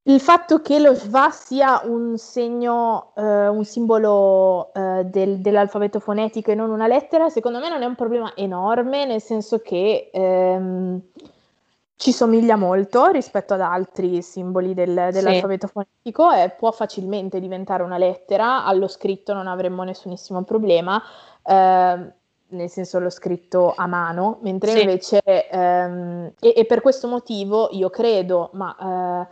[0.04, 6.50] Il fatto che lo schwa sia un segno, eh, un simbolo eh, del, dell'alfabeto fonetico
[6.50, 11.00] e non una lettera, secondo me non è un problema enorme, nel senso che ehm,
[12.01, 15.72] ci somiglia molto rispetto ad altri simboli del, dell'alfabeto sì.
[15.74, 20.98] fonetico e può facilmente diventare una lettera, allo scritto non avremmo nessunissimo problema,
[21.44, 22.12] eh,
[22.48, 24.80] nel senso l'ho scritto a mano, mentre sì.
[24.80, 29.28] invece, ehm, e, e, per questo motivo io credo, ma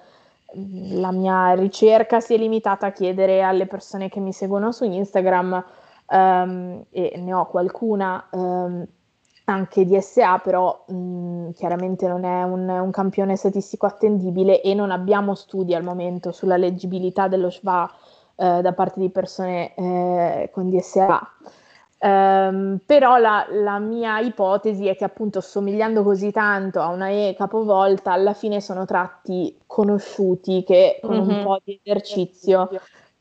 [0.53, 4.85] eh, la mia ricerca si è limitata a chiedere alle persone che mi seguono su
[4.85, 5.65] Instagram,
[6.07, 8.87] ehm, e ne ho qualcuna, ehm,
[9.53, 15.35] anche DSA, però mh, chiaramente non è un, un, campione statistico attendibile e non abbiamo
[15.35, 17.91] studi al momento sulla leggibilità dello SVA
[18.37, 21.21] eh, da parte di persone eh, con DSA.
[22.01, 27.09] Um, ehm, però la, la, mia ipotesi è che appunto somigliando così tanto a una
[27.09, 31.39] E capovolta, alla fine sono tratti conosciuti che con mm-hmm.
[31.39, 32.69] un po' di esercizio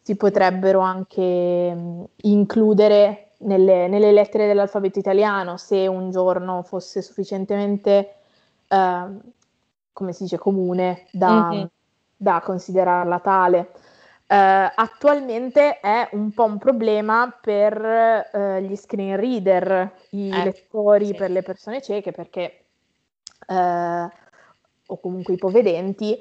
[0.02, 8.16] si potrebbero anche mh, includere nelle, nelle, lettere dell'alfabeto italiano, se un giorno fosse sufficientemente,
[8.68, 9.06] eh,
[9.94, 11.66] come si dice, comune da, mm-hmm.
[12.16, 13.72] da considerarla tale.
[14.30, 14.36] Eh,
[14.76, 21.16] attualmente è un po' un problema per eh, gli screen reader, i eh, lettori sì.
[21.16, 22.66] per le persone cieche, perché
[23.48, 24.10] eh,
[24.88, 26.18] o comunque ipovedenti,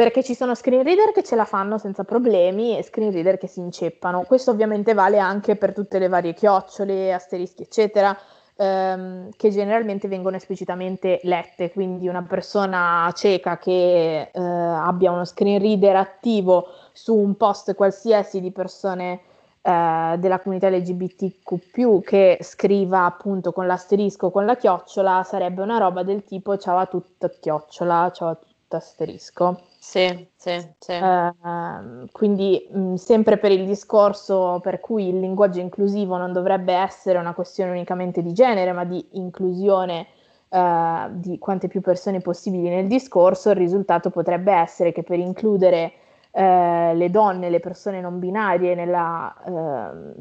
[0.00, 3.46] perché ci sono screen reader che ce la fanno senza problemi e screen reader che
[3.46, 4.22] si inceppano.
[4.22, 8.16] Questo ovviamente vale anche per tutte le varie chiocciole, asterischi, eccetera.
[8.56, 15.60] ehm, che generalmente vengono esplicitamente lette, quindi una persona cieca che eh, abbia uno screen
[15.60, 19.20] reader attivo su un post qualsiasi di persone
[19.60, 25.76] eh, della comunità LGBTQ che scriva appunto con l'asterisco o con la chiocciola sarebbe una
[25.76, 29.69] roba del tipo ciao a tutto chiocciola, ciao a tutto asterisco.
[29.82, 30.92] Sì, sì, sì.
[30.92, 37.16] Uh, quindi mh, sempre per il discorso per cui il linguaggio inclusivo non dovrebbe essere
[37.18, 40.06] una questione unicamente di genere, ma di inclusione
[40.50, 45.92] uh, di quante più persone possibili nel discorso, il risultato potrebbe essere che per includere
[46.32, 50.14] uh, le donne, le persone non binarie nella, ehm,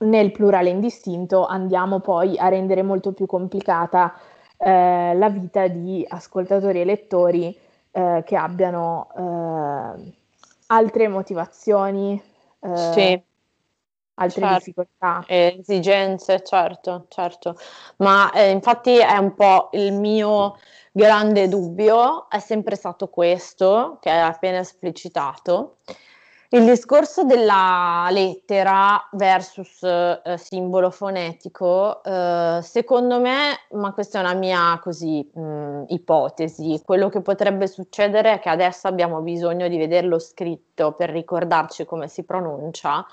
[0.00, 4.12] nel plurale indistinto, andiamo poi a rendere molto più complicata
[4.58, 7.56] eh, la vita di ascoltatori e lettori
[7.96, 10.12] eh, che abbiano eh,
[10.66, 12.20] altre motivazioni,
[12.58, 13.22] eh, sì,
[14.14, 14.54] altre certo.
[14.56, 15.24] difficoltà.
[15.28, 17.56] Esigenze, certo, certo.
[17.98, 20.58] Ma eh, infatti è un po' il mio
[20.90, 25.76] grande dubbio, è sempre stato questo, che hai appena esplicitato.
[26.54, 34.34] Il discorso della lettera versus eh, simbolo fonetico, eh, secondo me, ma questa è una
[34.34, 40.20] mia così mh, ipotesi, quello che potrebbe succedere è che adesso abbiamo bisogno di vederlo
[40.20, 43.04] scritto per ricordarci come si pronuncia,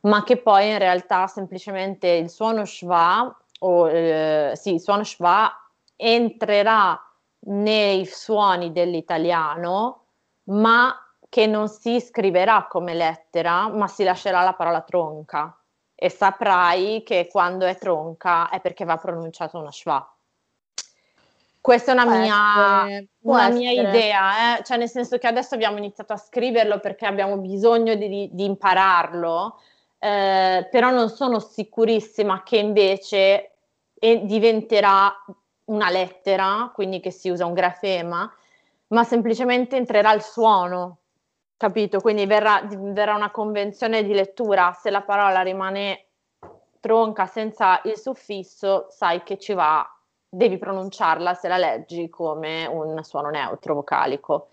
[0.00, 5.48] ma che poi in realtà semplicemente il suono schwa o eh, sì, il suono schwa
[5.94, 7.00] entrerà
[7.46, 10.02] nei suoni dell'italiano,
[10.46, 10.92] ma
[11.28, 15.58] che non si scriverà come lettera, ma si lascerà la parola tronca
[15.94, 20.12] e saprai che quando è tronca è perché va pronunciata una schwa.
[21.60, 24.62] Questa è una, mia, una mia, idea, eh?
[24.62, 29.60] cioè nel senso che adesso abbiamo iniziato a scriverlo perché abbiamo bisogno di, di impararlo,
[29.98, 33.50] eh, però non sono sicurissima che invece
[33.92, 35.12] eh, diventerà
[35.64, 38.32] una lettera, quindi che si usa un grafema,
[38.88, 40.98] ma semplicemente entrerà il suono
[41.58, 41.98] Capito?
[42.00, 46.06] Quindi verrà, verrà una convenzione di lettura, se la parola rimane
[46.78, 49.84] tronca senza il suffisso, sai che ci va,
[50.28, 54.50] devi pronunciarla se la leggi come un suono neutro vocalico.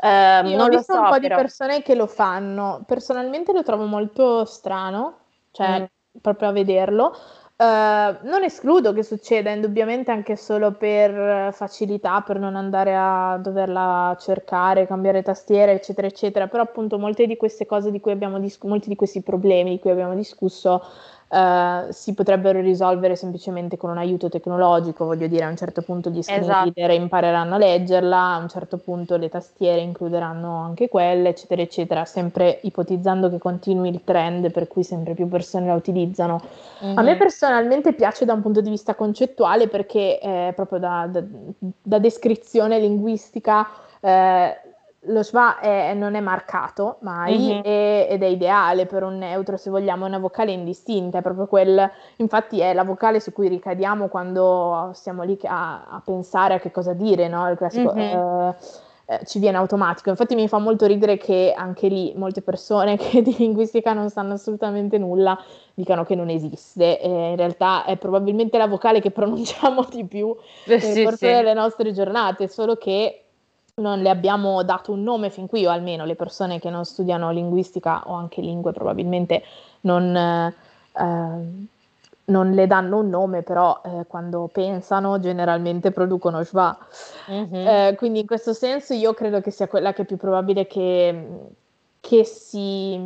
[0.00, 1.36] Eh, Io non ho visto so, un po' però...
[1.36, 5.18] di persone che lo fanno, personalmente lo trovo molto strano,
[5.52, 6.18] cioè mm.
[6.20, 7.16] proprio a vederlo,
[7.56, 14.16] Uh, non escludo che succeda, indubbiamente anche solo per facilità, per non andare a doverla
[14.18, 18.66] cercare, cambiare tastiere, eccetera, eccetera, però appunto molte di queste cose di cui abbiamo discusso,
[18.66, 20.82] molti di questi problemi di cui abbiamo discusso
[21.26, 26.10] Uh, si potrebbero risolvere semplicemente con un aiuto tecnologico, voglio dire, a un certo punto
[26.10, 26.70] gli screen esatto.
[26.74, 32.04] reader impareranno a leggerla, a un certo punto le tastiere includeranno anche quelle, eccetera, eccetera,
[32.04, 36.40] sempre ipotizzando che continui il trend per cui sempre più persone la utilizzano.
[36.84, 36.98] Mm-hmm.
[36.98, 37.18] A me mhm.
[37.18, 41.22] personalmente piace da un punto di vista concettuale perché eh, proprio da, da,
[41.58, 43.66] da descrizione linguistica
[44.00, 44.56] eh,
[45.06, 47.60] lo schwa è, non è marcato mai mm-hmm.
[47.64, 51.90] e, ed è ideale per un neutro se vogliamo una vocale indistinta, è proprio quel,
[52.16, 56.70] infatti è la vocale su cui ricadiamo quando stiamo lì a, a pensare a che
[56.70, 57.48] cosa dire, no?
[57.50, 58.18] Il classico mm-hmm.
[58.18, 58.54] eh,
[59.06, 60.08] eh, ci viene automatico.
[60.08, 64.34] Infatti mi fa molto ridere che anche lì molte persone che di linguistica non sanno
[64.34, 65.38] assolutamente nulla
[65.74, 67.00] dicano che non esiste.
[67.00, 70.34] E in realtà è probabilmente la vocale che pronunciamo di più
[70.66, 71.26] eh, nel corso sì.
[71.26, 73.23] delle nostre giornate, solo che
[73.76, 77.32] non le abbiamo dato un nome fin qui, o almeno le persone che non studiano
[77.32, 79.42] linguistica o anche lingue probabilmente
[79.80, 80.54] non, eh,
[82.26, 86.76] non le danno un nome, però eh, quando pensano generalmente producono schwa.
[87.30, 87.66] Mm-hmm.
[87.66, 91.26] Eh, quindi in questo senso io credo che sia quella che è più probabile che,
[91.98, 93.00] che, si,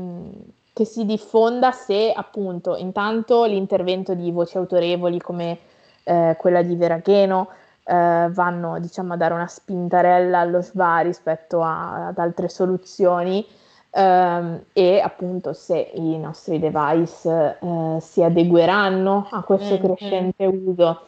[0.74, 5.58] che si diffonda se appunto intanto l'intervento di voci autorevoli come
[6.04, 7.48] eh, quella di Veragheno,
[7.88, 13.46] eh, vanno diciamo, a dare una spintarella allo SVA rispetto a, ad altre soluzioni
[13.90, 19.82] ehm, e appunto se i nostri device eh, si adegueranno a questo mm-hmm.
[19.82, 21.00] crescente uso.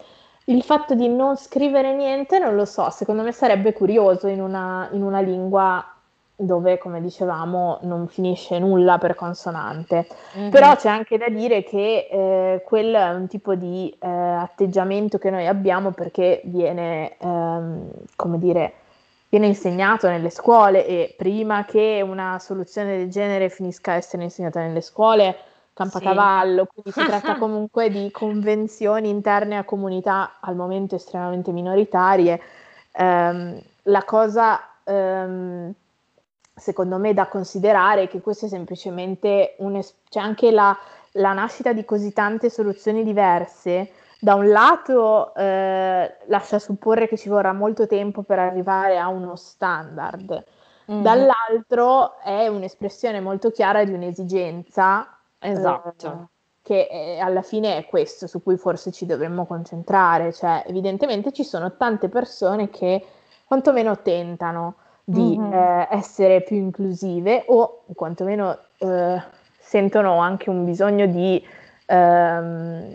[0.45, 4.89] Il fatto di non scrivere niente non lo so, secondo me sarebbe curioso in una,
[4.93, 5.85] in una lingua
[6.41, 10.07] dove, come dicevamo, non finisce nulla per consonante.
[10.36, 10.51] Mm-hmm.
[10.51, 15.30] Però c'è anche da dire che eh, quello è un tipo di eh, atteggiamento che
[15.30, 18.72] noi abbiamo perché viene, ehm, come dire,
[19.28, 24.61] viene insegnato nelle scuole e prima che una soluzione del genere finisca a essere insegnata
[24.61, 25.36] nelle scuole,
[25.74, 26.68] campacavallo, sì.
[26.82, 32.41] quindi si tratta comunque di convenzioni interne a comunità al momento estremamente minoritarie.
[32.93, 35.72] Um, la cosa um,
[36.61, 40.76] secondo me da considerare che questo è semplicemente un, es- cioè anche la,
[41.12, 43.90] la nascita di così tante soluzioni diverse
[44.22, 49.34] da un lato eh, lascia supporre che ci vorrà molto tempo per arrivare a uno
[49.34, 50.44] standard,
[50.90, 51.02] mm-hmm.
[51.02, 55.16] dall'altro è un'espressione molto chiara di un'esigenza.
[55.38, 56.06] Esatto.
[56.06, 61.32] Eh, che è, alla fine è questo su cui forse ci dovremmo concentrare, cioè evidentemente
[61.32, 63.02] ci sono tante persone che
[63.46, 64.74] quantomeno tentano
[65.11, 65.52] di mm-hmm.
[65.52, 69.22] eh, essere più inclusive o quantomeno eh,
[69.58, 71.44] sentono anche un bisogno di,
[71.86, 72.92] ehm,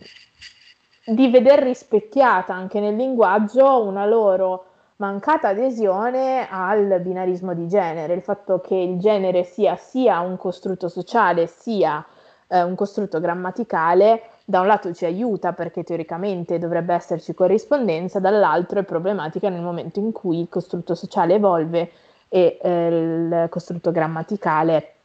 [1.06, 4.66] di veder rispecchiata anche nel linguaggio una loro
[4.98, 10.88] mancata adesione al binarismo di genere, il fatto che il genere sia sia un costrutto
[10.88, 12.06] sociale sia
[12.48, 18.80] eh, un costrutto grammaticale da un lato ci aiuta perché teoricamente dovrebbe esserci corrispondenza, dall'altro
[18.80, 21.90] è problematica nel momento in cui il costrutto sociale evolve
[22.30, 24.96] e eh, il costrutto grammaticale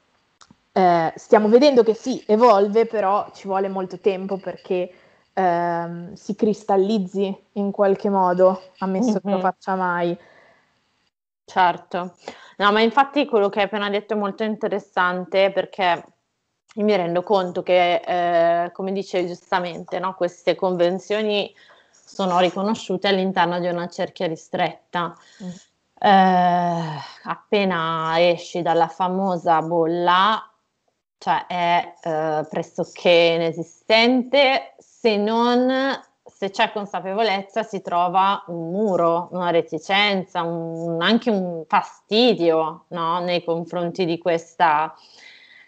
[0.73, 4.91] eh, stiamo vedendo che sì, evolve, però ci vuole molto tempo perché
[5.33, 9.19] ehm, si cristallizzi in qualche modo, ammesso mm-hmm.
[9.23, 10.17] che lo faccia mai.
[11.45, 12.15] Certo,
[12.59, 16.05] no, ma infatti quello che hai appena detto è molto interessante perché
[16.75, 21.53] io mi rendo conto che, eh, come dicevi giustamente, no, queste convenzioni
[21.91, 25.17] sono riconosciute all'interno di una cerchia ristretta.
[25.43, 25.49] Mm.
[26.03, 30.51] Eh, appena esci dalla famosa bolla,
[31.19, 39.51] cioè è eh, pressoché inesistente, se non se c'è consapevolezza si trova un muro, una
[39.51, 43.21] reticenza, un, anche un fastidio no?
[43.21, 44.95] nei confronti di questa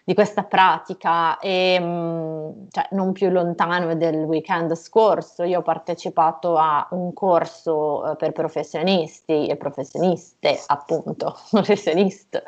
[0.05, 6.57] di questa pratica e mm, cioè, non più lontano del weekend scorso io ho partecipato
[6.57, 12.43] a un corso eh, per professionisti e professioniste appunto professioniste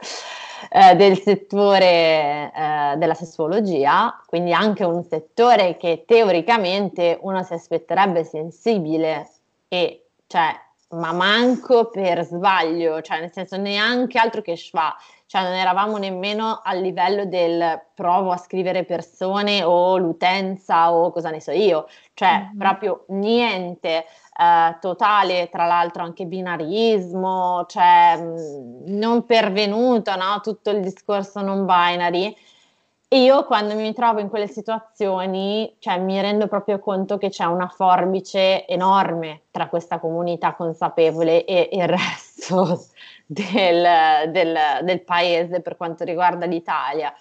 [0.69, 8.25] eh, del settore eh, della sessuologia quindi anche un settore che teoricamente uno si aspetterebbe
[8.25, 9.29] sensibile
[9.69, 10.53] e cioè
[10.89, 16.61] ma manco per sbaglio, cioè nel senso neanche altro che schwa, cioè non eravamo nemmeno
[16.63, 22.39] al livello del provo a scrivere persone o l'utenza o cosa ne so io, cioè
[22.39, 22.57] mm-hmm.
[22.57, 24.05] proprio niente.
[24.38, 30.41] Eh, totale, tra l'altro anche binarismo, cioè mh, mm, non pervenuto no?
[30.41, 32.36] tutto il discorso non binary.
[33.16, 37.70] Io quando mi trovo in quelle situazioni, cioè, mi rendo proprio conto che c'è una
[37.70, 42.84] forbice enorme tra questa comunità consapevole e il resto
[43.26, 47.13] del, del, del paese per quanto riguarda l'Italia.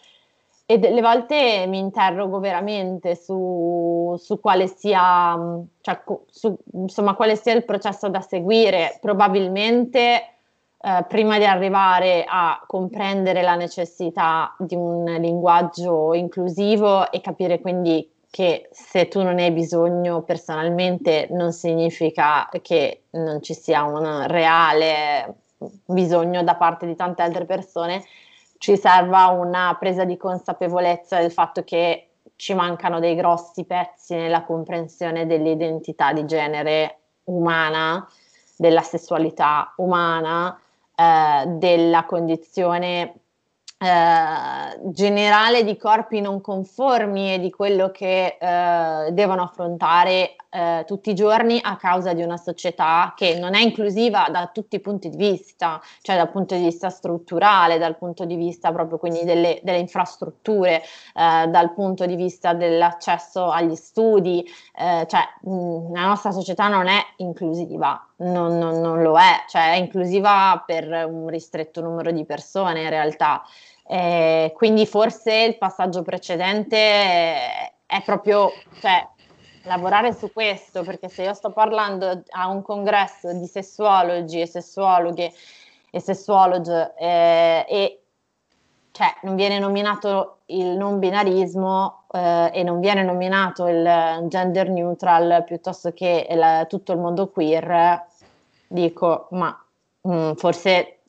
[0.66, 5.38] E delle volte mi interrogo veramente su, su quale sia,
[5.80, 8.98] cioè, su, insomma, quale sia il processo da seguire.
[9.00, 10.33] Probabilmente
[10.86, 18.06] eh, prima di arrivare a comprendere la necessità di un linguaggio inclusivo e capire quindi
[18.28, 25.36] che se tu non hai bisogno personalmente non significa che non ci sia un reale
[25.86, 28.04] bisogno da parte di tante altre persone,
[28.58, 34.42] ci serva una presa di consapevolezza del fatto che ci mancano dei grossi pezzi nella
[34.42, 38.06] comprensione dell'identità di genere umana,
[38.56, 40.58] della sessualità umana,
[40.94, 43.23] eh, della condizione
[43.78, 51.10] eh, generale di corpi non conformi e di quello che eh, devono affrontare eh, tutti
[51.10, 55.08] i giorni a causa di una società che non è inclusiva da tutti i punti
[55.10, 59.58] di vista, cioè dal punto di vista strutturale, dal punto di vista proprio quindi delle,
[59.64, 60.80] delle infrastrutture,
[61.14, 66.86] eh, dal punto di vista dell'accesso agli studi, eh, cioè mh, la nostra società non
[66.86, 72.24] è inclusiva, non, non, non lo è, cioè è inclusiva per un ristretto numero di
[72.24, 73.42] persone in realtà.
[73.86, 76.76] Eh, quindi forse il passaggio precedente
[77.86, 79.06] è proprio cioè,
[79.64, 85.32] lavorare su questo, perché se io sto parlando a un congresso di sessuologi e sessuologhe
[85.90, 87.98] e sessuologi eh, e
[88.90, 95.42] cioè, non viene nominato il non binarismo eh, e non viene nominato il gender neutral
[95.44, 98.06] piuttosto che il, tutto il mondo queer,
[98.68, 99.64] dico, ma
[100.02, 100.32] mh, mm,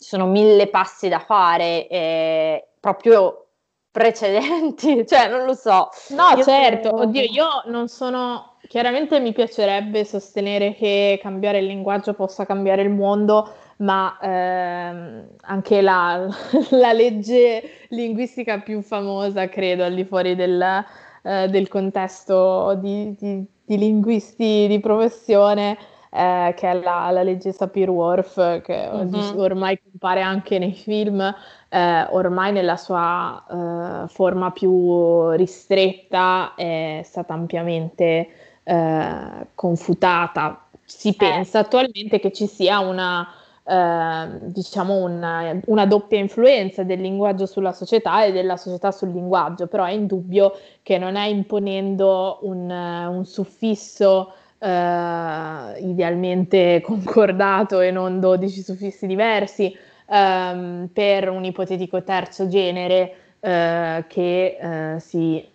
[0.06, 3.48] forse sono mille passi da fare, eh, proprio
[3.92, 5.90] precedenti, cioè non lo so.
[6.10, 7.02] No, io certo, sono...
[7.02, 8.54] oddio, io non sono...
[8.68, 15.82] Chiaramente mi piacerebbe sostenere che cambiare il linguaggio possa cambiare il mondo, ma ehm, anche
[15.82, 16.28] la,
[16.72, 20.84] la, legge linguistica più famosa, credo, al di fuori del,
[21.22, 25.78] eh, del contesto di, di, di linguisti di professione,
[26.16, 29.38] eh, che è la, la legge Sapir-Whorf, che mm-hmm.
[29.38, 31.34] ormai compare anche nei film, eh,
[31.76, 38.28] eh, ormai nella sua eh, forma più ristretta è stata ampiamente
[38.64, 40.68] eh, confutata.
[40.86, 41.16] Si eh.
[41.16, 43.28] pensa attualmente che ci sia una,
[43.66, 49.68] eh, diciamo una, una, doppia influenza del linguaggio sulla società e della società sul linguaggio,
[49.68, 58.20] però è indubbio che non è imponendo un, un suffisso eh, idealmente concordato e non
[58.20, 59.76] 12 suffissi diversi
[60.08, 65.54] ehm, per un ipotetico terzo genere eh, che eh, si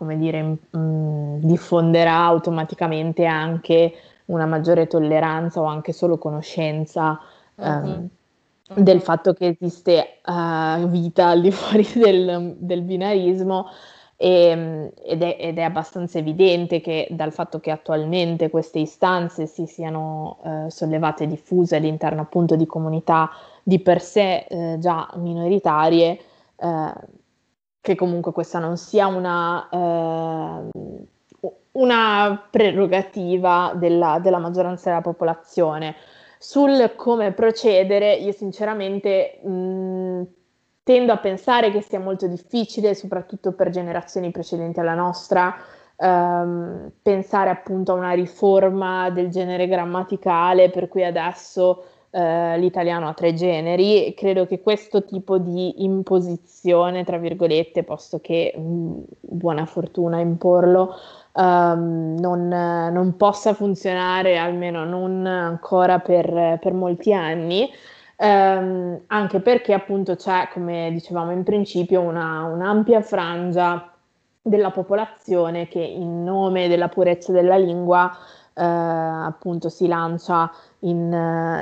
[0.00, 3.92] come dire, mh, mm, diffonderà automaticamente anche
[4.26, 7.20] una maggiore tolleranza o anche solo conoscenza
[7.56, 8.08] ehm,
[8.68, 8.82] uh-huh.
[8.82, 13.66] del fatto che esiste uh, vita al di fuori del, del binarismo
[14.22, 19.46] e, ehm, ed, è, ed, è, abbastanza evidente che dal fatto che attualmente queste istanze
[19.46, 23.30] si siano uh, sollevate e diffuse all'interno appunto di comunità
[23.62, 26.18] di per sé eh, già minoritarie,
[26.56, 26.92] eh,
[27.80, 35.94] che comunque questa non sia una, eh, una prerogativa della, della, maggioranza della popolazione.
[36.38, 40.22] Sul come procedere, io sinceramente mh,
[40.90, 45.54] tendo a pensare che sia molto difficile, soprattutto per generazioni precedenti alla nostra,
[45.96, 53.14] ehm, pensare appunto a una riforma del genere grammaticale per cui adesso eh, l'italiano ha
[53.14, 59.66] tre generi credo che questo tipo di imposizione, tra virgolette, posto che mh, mm, buona
[59.66, 60.96] fortuna imporlo,
[61.34, 67.70] um, non, non, possa funzionare, almeno non ancora per, per molti anni.
[68.22, 73.90] Um, anche perché appunto c'è, come dicevamo in principio, una, un'ampia frangia
[74.42, 78.14] della popolazione che in nome della purezza della lingua
[78.52, 80.98] eh, appunto si lancia in,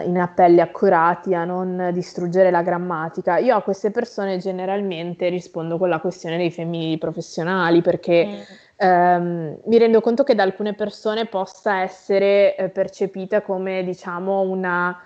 [0.05, 3.39] in, appelli accurati a non distruggere la grammatica.
[3.39, 8.41] Io a queste persone generalmente rispondo con la questione dei femminili professionali perché mm.
[8.77, 15.01] ehm, mi rendo conto che da alcune persone possa essere eh, percepita come diciamo una,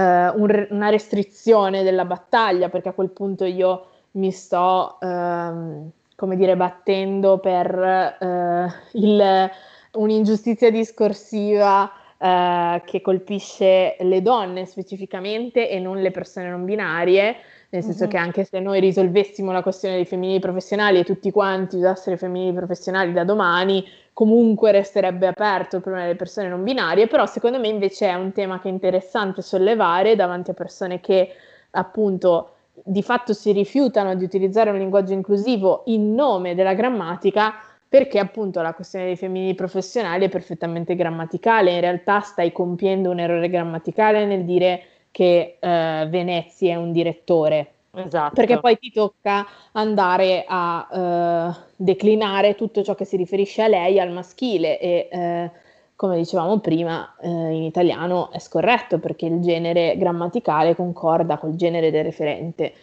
[0.00, 6.56] un, una restrizione della battaglia perché a quel punto io mi sto ehm, come dire
[6.56, 9.50] battendo per eh, il
[9.92, 17.36] un'ingiustizia discorsiva eh, che colpisce le donne specificamente e non le persone non binarie,
[17.70, 18.10] nel senso uh-huh.
[18.10, 22.18] che anche se noi risolvessimo la questione dei femminili professionali e tutti quanti usassero i
[22.18, 23.84] femminili professionali da domani,
[24.14, 28.32] comunque resterebbe aperto il problema delle persone non binarie, però secondo me invece è un
[28.32, 31.30] tema che è interessante sollevare davanti a persone che
[31.72, 32.52] appunto
[32.84, 37.54] di fatto si rifiutano di utilizzare un linguaggio inclusivo in nome della grammatica
[37.86, 43.18] perché appunto la questione dei femminili professionali è perfettamente grammaticale, in realtà stai compiendo un
[43.18, 47.72] errore grammaticale nel dire che eh, Venezia è un direttore.
[47.92, 48.34] Esatto.
[48.34, 53.98] Perché poi ti tocca andare a eh, declinare tutto ciò che si riferisce a lei
[53.98, 55.50] al maschile e eh,
[55.96, 61.90] come dicevamo prima eh, in italiano è scorretto perché il genere grammaticale concorda col genere
[61.90, 62.74] del referente.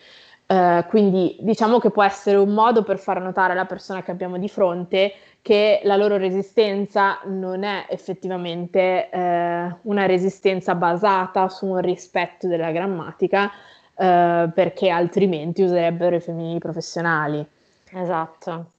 [0.47, 4.37] Uh, quindi diciamo che può essere un modo per far notare alla persona che abbiamo
[4.37, 5.13] di fronte
[5.45, 9.17] che la loro resistenza non è effettivamente uh,
[9.83, 17.45] una resistenza basata su un rispetto della grammatica, uh, perché altrimenti userebbero i femminili professionali.
[17.91, 18.71] Esatto.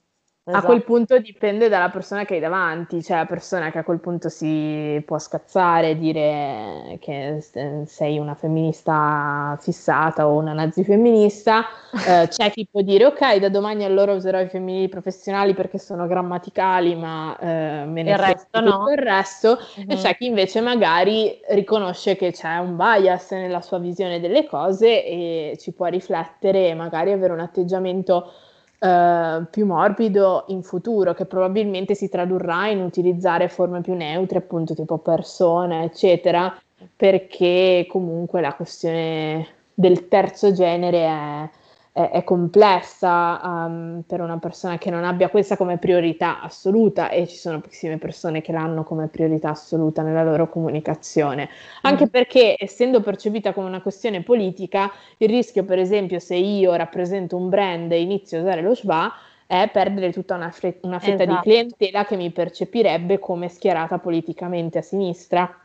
[0.48, 0.64] Esatto.
[0.64, 0.93] A quel esatto.
[0.93, 5.02] punto dipende dalla persona che hai davanti, cioè la persona che a quel punto si
[5.05, 7.44] può scazzare e dire che
[7.86, 11.64] sei una femminista fissata o una nazifemminista,
[12.06, 16.06] eh, c'è chi può dire ok, da domani allora userò i femminili professionali perché sono
[16.06, 18.89] grammaticali, ma eh, me ne il resto no.
[18.89, 19.90] il resto, mm-hmm.
[19.90, 25.05] e c'è chi invece magari riconosce che c'è un bias nella sua visione delle cose
[25.05, 28.31] e ci può riflettere e magari avere un atteggiamento
[28.78, 34.74] eh, più morbido in futuro, che probabilmente si tradurrà in utilizzare forme più neutre, appunto
[34.74, 36.55] tipo persone, eccetera,
[36.94, 41.51] perché comunque la questione del terzo genere è
[41.97, 47.27] è, è complessa um, per una persona che non abbia questa come priorità assoluta e
[47.27, 51.48] ci sono pochissime persone che l'hanno come priorità assoluta nella loro comunicazione.
[51.81, 52.09] Anche mm.
[52.09, 57.48] perché essendo percepita come una questione politica, il rischio per esempio se io rappresento un
[57.48, 59.10] brand e inizio a usare lo schwa
[59.47, 61.40] è perdere tutta una, fre- una fetta esatto.
[61.40, 65.60] di clientela che mi percepirebbe come schierata politicamente a sinistra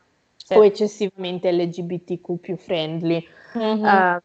[0.54, 3.26] o eccessivamente LGBTQ più friendly.
[3.58, 3.84] Mm-hmm.
[3.84, 4.22] Uh,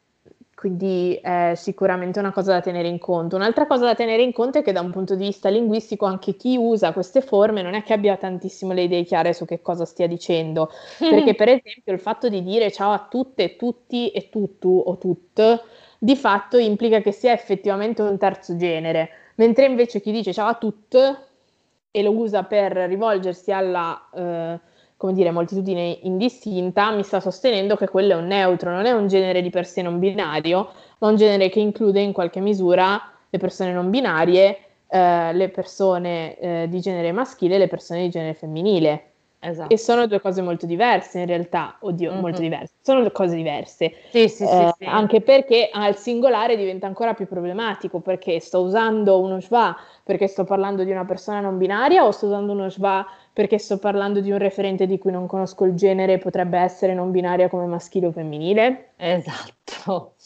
[0.57, 3.37] quindi è sicuramente una cosa da tenere in conto.
[3.37, 6.35] Un'altra cosa da tenere in conto è che da un punto di vista linguistico anche
[6.35, 9.85] chi usa queste forme non è che abbia tantissimo le idee chiare su che cosa
[9.85, 14.83] stia dicendo, perché per esempio il fatto di dire ciao a tutte, tutti e tuttu
[14.87, 15.63] o tut
[15.99, 20.55] di fatto implica che sia effettivamente un terzo genere, mentre invece chi dice ciao a
[20.55, 20.97] tutti
[21.91, 24.61] e lo usa per rivolgersi alla eh,
[24.97, 29.09] come dire, moltitudine indistinta, mi sta sostenendo che quello è un neutro, non è un
[29.09, 33.39] genere di per sé non binario, ma un genere che include in qualche misura le
[33.39, 34.59] persone non binarie,
[34.89, 39.11] eh, le persone eh, di genere maschile e le persone di genere femminile.
[39.39, 39.73] Esatto.
[39.73, 42.21] E sono due cose molto diverse in realtà, oddio, mm-hmm.
[42.21, 43.93] molto diverse, sono due cose diverse.
[44.11, 49.21] Sì, sì, eh, sì, Anche perché al singolare diventa ancora più problematico perché sto usando
[49.21, 53.07] uno schwa perché sto parlando di una persona non binaria o sto usando uno schwa
[53.37, 57.11] perché sto parlando di un referente di cui non conosco il genere potrebbe essere non
[57.11, 58.93] binaria come maschile o femminile?
[58.97, 60.15] Esatto.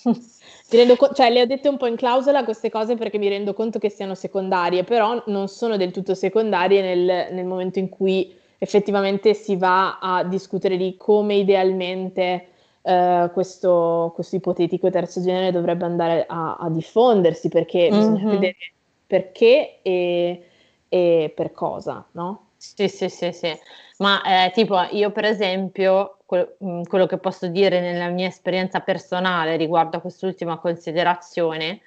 [0.96, 3.80] Co- cioè, le ho dette un po' in clausola queste cose perché mi rendo conto
[3.80, 9.34] che siano secondarie, però non sono del tutto secondarie nel, nel momento in cui effettivamente
[9.34, 12.46] si va a discutere di come idealmente
[12.80, 18.12] eh, questo, questo, ipotetico terzo genere dovrebbe andare a, a diffondersi, perché mm-hmm.
[18.12, 18.56] bisogna vedere
[19.04, 20.44] perché e,
[20.88, 22.49] e, per cosa, no?
[22.60, 23.58] Sì, sì, sì, sì.
[23.98, 28.80] Ma eh, tipo io per esempio, que- mm, quello che posso dire nella mia esperienza
[28.80, 31.80] personale riguardo a quest'ultima considerazione,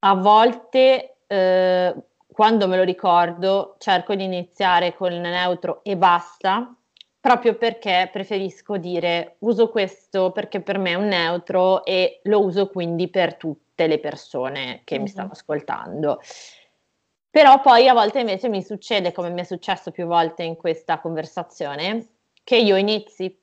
[0.00, 1.94] a volte eh,
[2.32, 6.72] quando me lo ricordo, cerco di iniziare con il neutro e basta,
[7.18, 12.68] proprio perché preferisco dire uso questo perché per me è un neutro e lo uso
[12.68, 15.02] quindi per tutte le persone che mm-hmm.
[15.02, 16.20] mi stanno ascoltando.
[17.36, 21.00] Però poi a volte invece mi succede, come mi è successo più volte in questa
[21.00, 22.06] conversazione,
[22.42, 23.38] che io inizi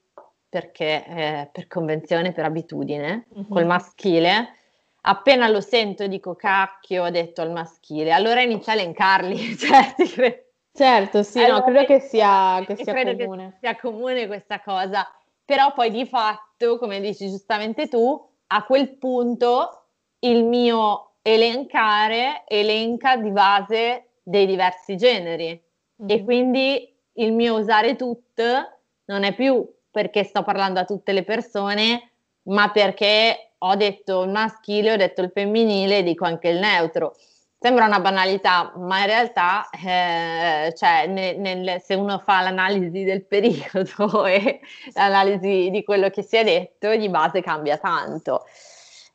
[0.50, 3.52] perché eh, per convenzione, per abitudine, mm-hmm.
[3.52, 4.56] col maschile
[5.02, 9.38] appena lo sento dico cacchio, ho detto al maschile, allora inizio a elencarli.
[9.62, 13.52] Cioè, certo, sì, allora, no, credo che sia, che sia credo comune.
[13.52, 15.08] Che sia comune questa cosa,
[15.46, 19.84] però poi di fatto, come dici giustamente tu, a quel punto
[20.22, 25.60] il mio elencare elenca di base dei diversi generi
[26.06, 28.42] e quindi il mio usare tut
[29.06, 32.12] non è più perché sto parlando a tutte le persone,
[32.44, 37.16] ma perché ho detto il maschile, ho detto il femminile, dico anche il neutro.
[37.60, 43.24] Sembra una banalità, ma in realtà eh, cioè, nel, nel, se uno fa l'analisi del
[43.24, 44.60] periodo e
[44.96, 48.46] l'analisi di quello che si è detto, di base cambia tanto.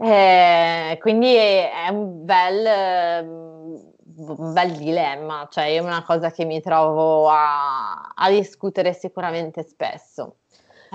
[0.00, 6.60] Eh, quindi è, è un, bel, un bel dilemma, cioè è una cosa che mi
[6.60, 10.36] trovo a, a discutere sicuramente spesso.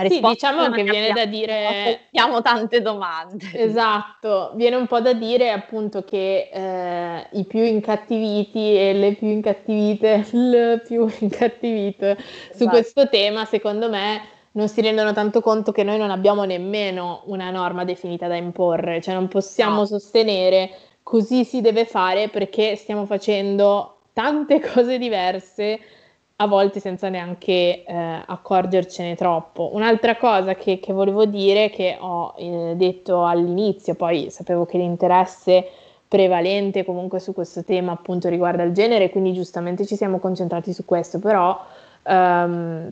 [0.07, 2.07] Sì, diciamo che viene da dire...
[2.07, 3.45] Abbiamo tante domande.
[3.53, 9.27] Esatto, viene un po' da dire appunto che eh, i più incattiviti e le più
[9.27, 12.57] incattivite, le più incattivite esatto.
[12.57, 14.21] su questo tema, secondo me,
[14.53, 19.01] non si rendono tanto conto che noi non abbiamo nemmeno una norma definita da imporre,
[19.01, 19.85] cioè non possiamo no.
[19.85, 20.71] sostenere
[21.03, 25.80] così si deve fare perché stiamo facendo tante cose diverse
[26.38, 29.69] a volte senza neanche eh, accorgercene troppo.
[29.73, 35.69] Un'altra cosa che, che volevo dire, che ho eh, detto all'inizio, poi sapevo che l'interesse
[36.07, 40.85] prevalente comunque su questo tema appunto riguarda il genere, quindi giustamente ci siamo concentrati su
[40.85, 41.59] questo, però
[42.03, 42.91] um,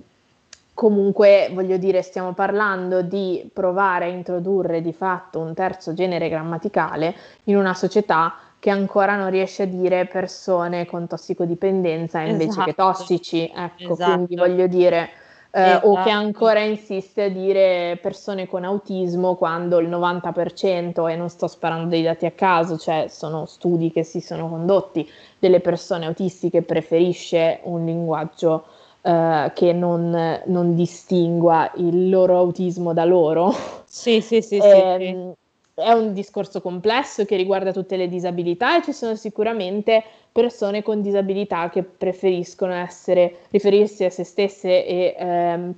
[0.81, 7.13] comunque voglio dire stiamo parlando di provare a introdurre di fatto un terzo genere grammaticale
[7.43, 12.65] in una società che ancora non riesce a dire persone con tossicodipendenza invece esatto.
[12.65, 14.11] che tossici, ecco, esatto.
[14.11, 15.09] quindi voglio dire,
[15.51, 15.87] eh, esatto.
[15.87, 16.25] o che esatto.
[16.25, 22.01] ancora insiste a dire persone con autismo quando il 90%, e non sto sparando dei
[22.01, 27.85] dati a caso, cioè sono studi che si sono condotti, delle persone autistiche preferisce un
[27.85, 28.65] linguaggio
[29.01, 33.51] Uh, che non, non, distingua il loro autismo da loro.
[33.85, 34.57] Sì, sì, sì.
[34.57, 35.33] e, sì, ehm,
[35.73, 41.01] è un discorso complesso che riguarda tutte le disabilità e ci sono sicuramente persone con
[41.01, 45.73] disabilità che preferiscono essere, riferirsi a se stesse e ehm,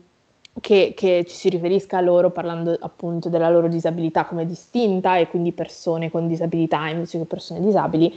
[0.62, 5.28] che, che, ci si riferisca a loro parlando appunto della loro disabilità come distinta e
[5.28, 8.14] quindi persone con disabilità invece che persone disabili.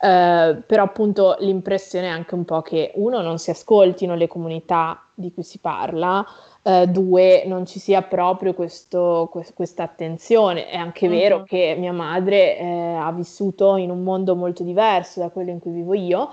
[0.00, 5.02] Eh, però appunto l'impressione è anche un po' che uno non si ascoltino le comunità
[5.12, 6.24] di cui si parla,
[6.62, 10.68] eh, due, non ci sia proprio questo, que- questa attenzione.
[10.68, 11.18] È anche mm-hmm.
[11.18, 15.58] vero che mia madre eh, ha vissuto in un mondo molto diverso da quello in
[15.58, 16.30] cui vivo io,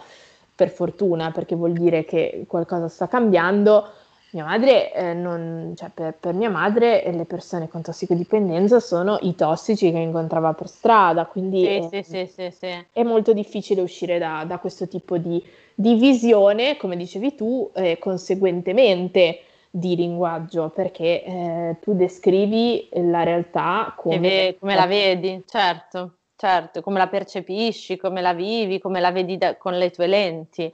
[0.53, 3.89] per fortuna, perché vuol dire che qualcosa sta cambiando.
[4.35, 9.33] Mia madre, eh, non, cioè per, per, mia madre le persone con tossicodipendenza sono i
[9.33, 14.43] tossici che incontrava per strada, quindi sì, è, sì, sì, è, molto difficile uscire da,
[14.45, 15.41] da questo tipo di,
[15.73, 19.39] di visione, come dicevi tu, eh, conseguentemente
[19.69, 24.19] di linguaggio, perché eh, tu descrivi la realtà come...
[24.19, 29.37] Ve- come la vedi, certo, certo, come la percepisci, come la vivi, come la vedi
[29.37, 30.69] da- con le tue lenti.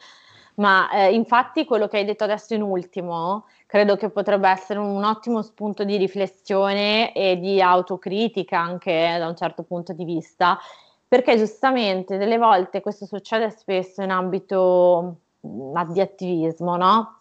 [0.56, 5.02] Ma eh, infatti quello che hai detto adesso in ultimo credo che potrebbe essere un
[5.04, 10.60] ottimo spunto di riflessione e di autocritica anche da un certo punto di vista,
[11.08, 17.16] perché giustamente delle volte questo succede spesso in ambito di attivismo, no?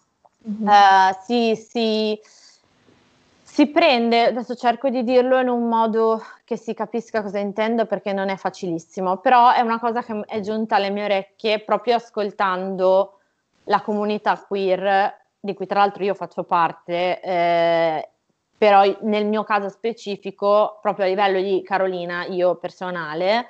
[0.48, 0.66] Mm-hmm.
[0.66, 2.20] Uh, si, si,
[3.42, 8.12] si prende, adesso cerco di dirlo in un modo che si capisca cosa intendo perché
[8.12, 13.19] non è facilissimo, però è una cosa che è giunta alle mie orecchie proprio ascoltando
[13.64, 18.08] la comunità queer, di cui tra l'altro io faccio parte, eh,
[18.56, 23.48] però nel mio caso specifico, proprio a livello di Carolina, io personale,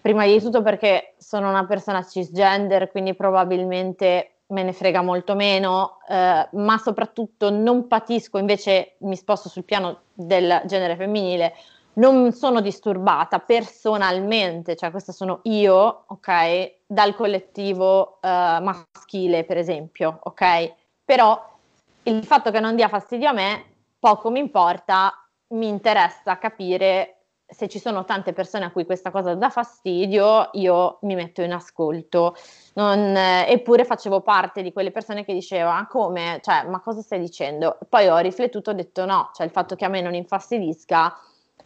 [0.00, 5.98] prima di tutto perché sono una persona cisgender, quindi probabilmente me ne frega molto meno,
[6.08, 11.54] eh, ma soprattutto non patisco, invece mi sposto sul piano del genere femminile,
[11.98, 20.18] non sono disturbata personalmente, cioè questa sono io, ok, dal collettivo eh, maschile, per esempio,
[20.22, 20.74] ok?
[21.04, 21.56] Però
[22.04, 23.64] il fatto che non dia fastidio a me,
[23.98, 25.12] poco mi importa,
[25.48, 27.14] mi interessa capire
[27.50, 31.52] se ci sono tante persone a cui questa cosa dà fastidio, io mi metto in
[31.52, 32.36] ascolto.
[32.74, 37.18] Non, eh, eppure facevo parte di quelle persone che diceva come, cioè, ma cosa stai
[37.18, 37.78] dicendo?
[37.88, 41.18] Poi ho riflettuto e ho detto no, cioè il fatto che a me non infastidisca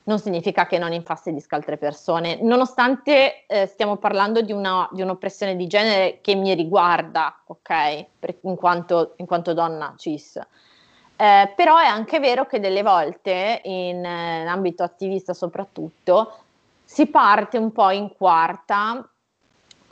[0.05, 5.55] non significa che non infastidisca altre persone, nonostante eh, stiamo parlando di, una, di, un'oppressione
[5.55, 10.37] di genere che mi riguarda, ok, per, in, quanto, in quanto donna cis.
[11.17, 16.37] Eh, però è anche vero che delle volte, in, eh, in ambito attivista soprattutto,
[16.85, 19.09] si parte un po' in quarta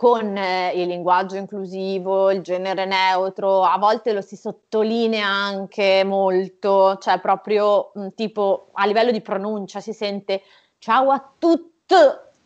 [0.00, 6.96] con eh, il linguaggio inclusivo, il genere neutro, a volte lo si sottolinea anche molto,
[6.96, 10.40] cioè proprio mm, tipo a livello di pronuncia si sente
[10.78, 11.94] ciao a tutti,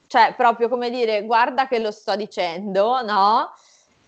[0.09, 3.52] cioè proprio come dire guarda che lo sto dicendo, no?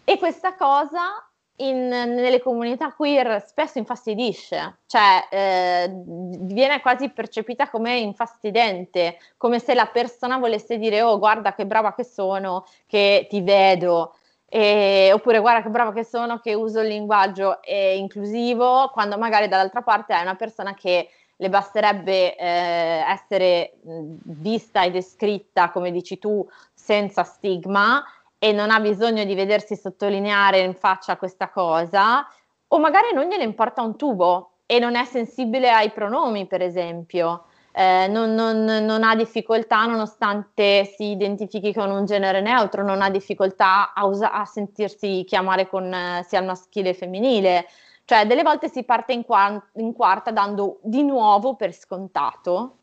[0.03, 1.25] E questa cosa
[1.57, 9.75] in, nelle comunità queer spesso infastidisce, cioè eh, viene quasi percepita come infastidente, come se
[9.75, 14.15] la persona volesse dire oh guarda che brava che sono, che ti vedo,
[14.49, 19.83] e, oppure guarda che brava che sono che uso il linguaggio inclusivo, quando magari dall'altra
[19.83, 21.09] parte è una persona che
[21.39, 28.03] le basterebbe eh, essere vista e descritta, come dici tu, senza stigma
[28.47, 32.25] e non ha bisogno di vedersi sottolineare in faccia questa cosa,
[32.69, 37.47] o magari non gliene importa un tubo e non è sensibile ai pronomi, per esempio.
[37.73, 43.11] Eh, non, non, non, ha difficoltà, nonostante si identifichi con un genere neutro, non ha
[43.11, 47.67] difficoltà a, usa- a sentirsi chiamare con eh, sia il maschile che femminile.
[48.05, 52.77] Cioè, delle volte si parte in, qua- in quarta dando di nuovo per scontato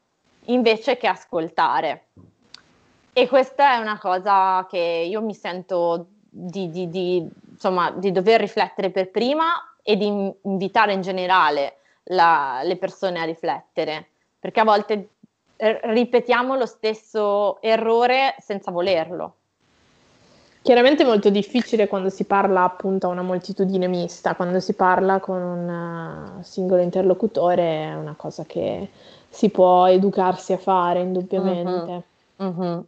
[0.48, 2.08] invece che ascoltare.
[3.16, 8.40] E questa è una cosa che io mi sento di, di, di, insomma, di dover
[8.40, 14.08] riflettere per prima e di invitare in generale la, le persone a riflettere,
[14.40, 15.10] perché a volte
[15.58, 19.36] eh, ripetiamo lo stesso errore senza volerlo.
[20.64, 25.20] Chiaramente è molto difficile quando si parla appunto a una moltitudine mista, quando si parla
[25.20, 28.90] con un eh, singolo interlocutore è una cosa che
[29.30, 32.04] si può educarsi a fare indubbiamente.
[32.38, 32.46] Uh-huh.
[32.46, 32.86] Uh-huh.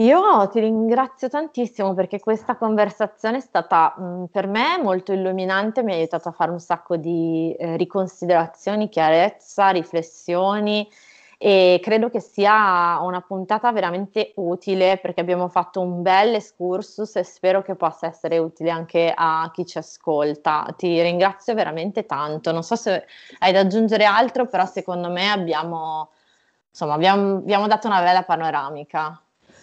[0.00, 5.92] Io ti ringrazio tantissimo perché questa conversazione è stata, mhmm, per me molto illuminante, mi
[5.92, 10.88] ha aiutato a fare un sacco di, ehm, riconsiderazioni, chiarezza, riflessioni
[11.36, 17.24] e credo che sia una puntata veramente utile perché abbiamo fatto un bel excursus e
[17.24, 20.66] spero che possa essere utile anche a chi ci ascolta.
[20.76, 22.52] Ti ringrazio veramente tanto.
[22.52, 23.04] Non so se
[23.40, 26.10] hai da aggiungere altro, però secondo me abbiamo
[26.78, 29.20] insomma abbiamo, abbiamo dato una bella panoramica.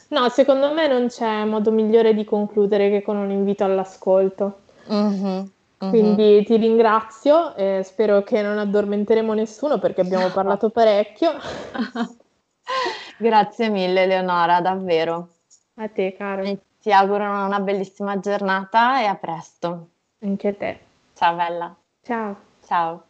[0.09, 4.59] No, secondo me non c'è modo migliore di concludere che con un invito all'ascolto.
[4.91, 5.43] Mm-hmm.
[5.77, 11.31] Quindi ti ringrazio e spero che non addormenteremo nessuno perché abbiamo parlato parecchio.
[13.17, 15.29] Grazie mille Leonora, davvero.
[15.75, 16.43] A te, caro.
[16.43, 19.87] E ti auguro una bellissima giornata e a presto.
[20.21, 20.79] Anche a te.
[21.13, 21.75] Ciao bella.
[22.01, 22.35] Ciao.
[22.65, 23.03] Ciao.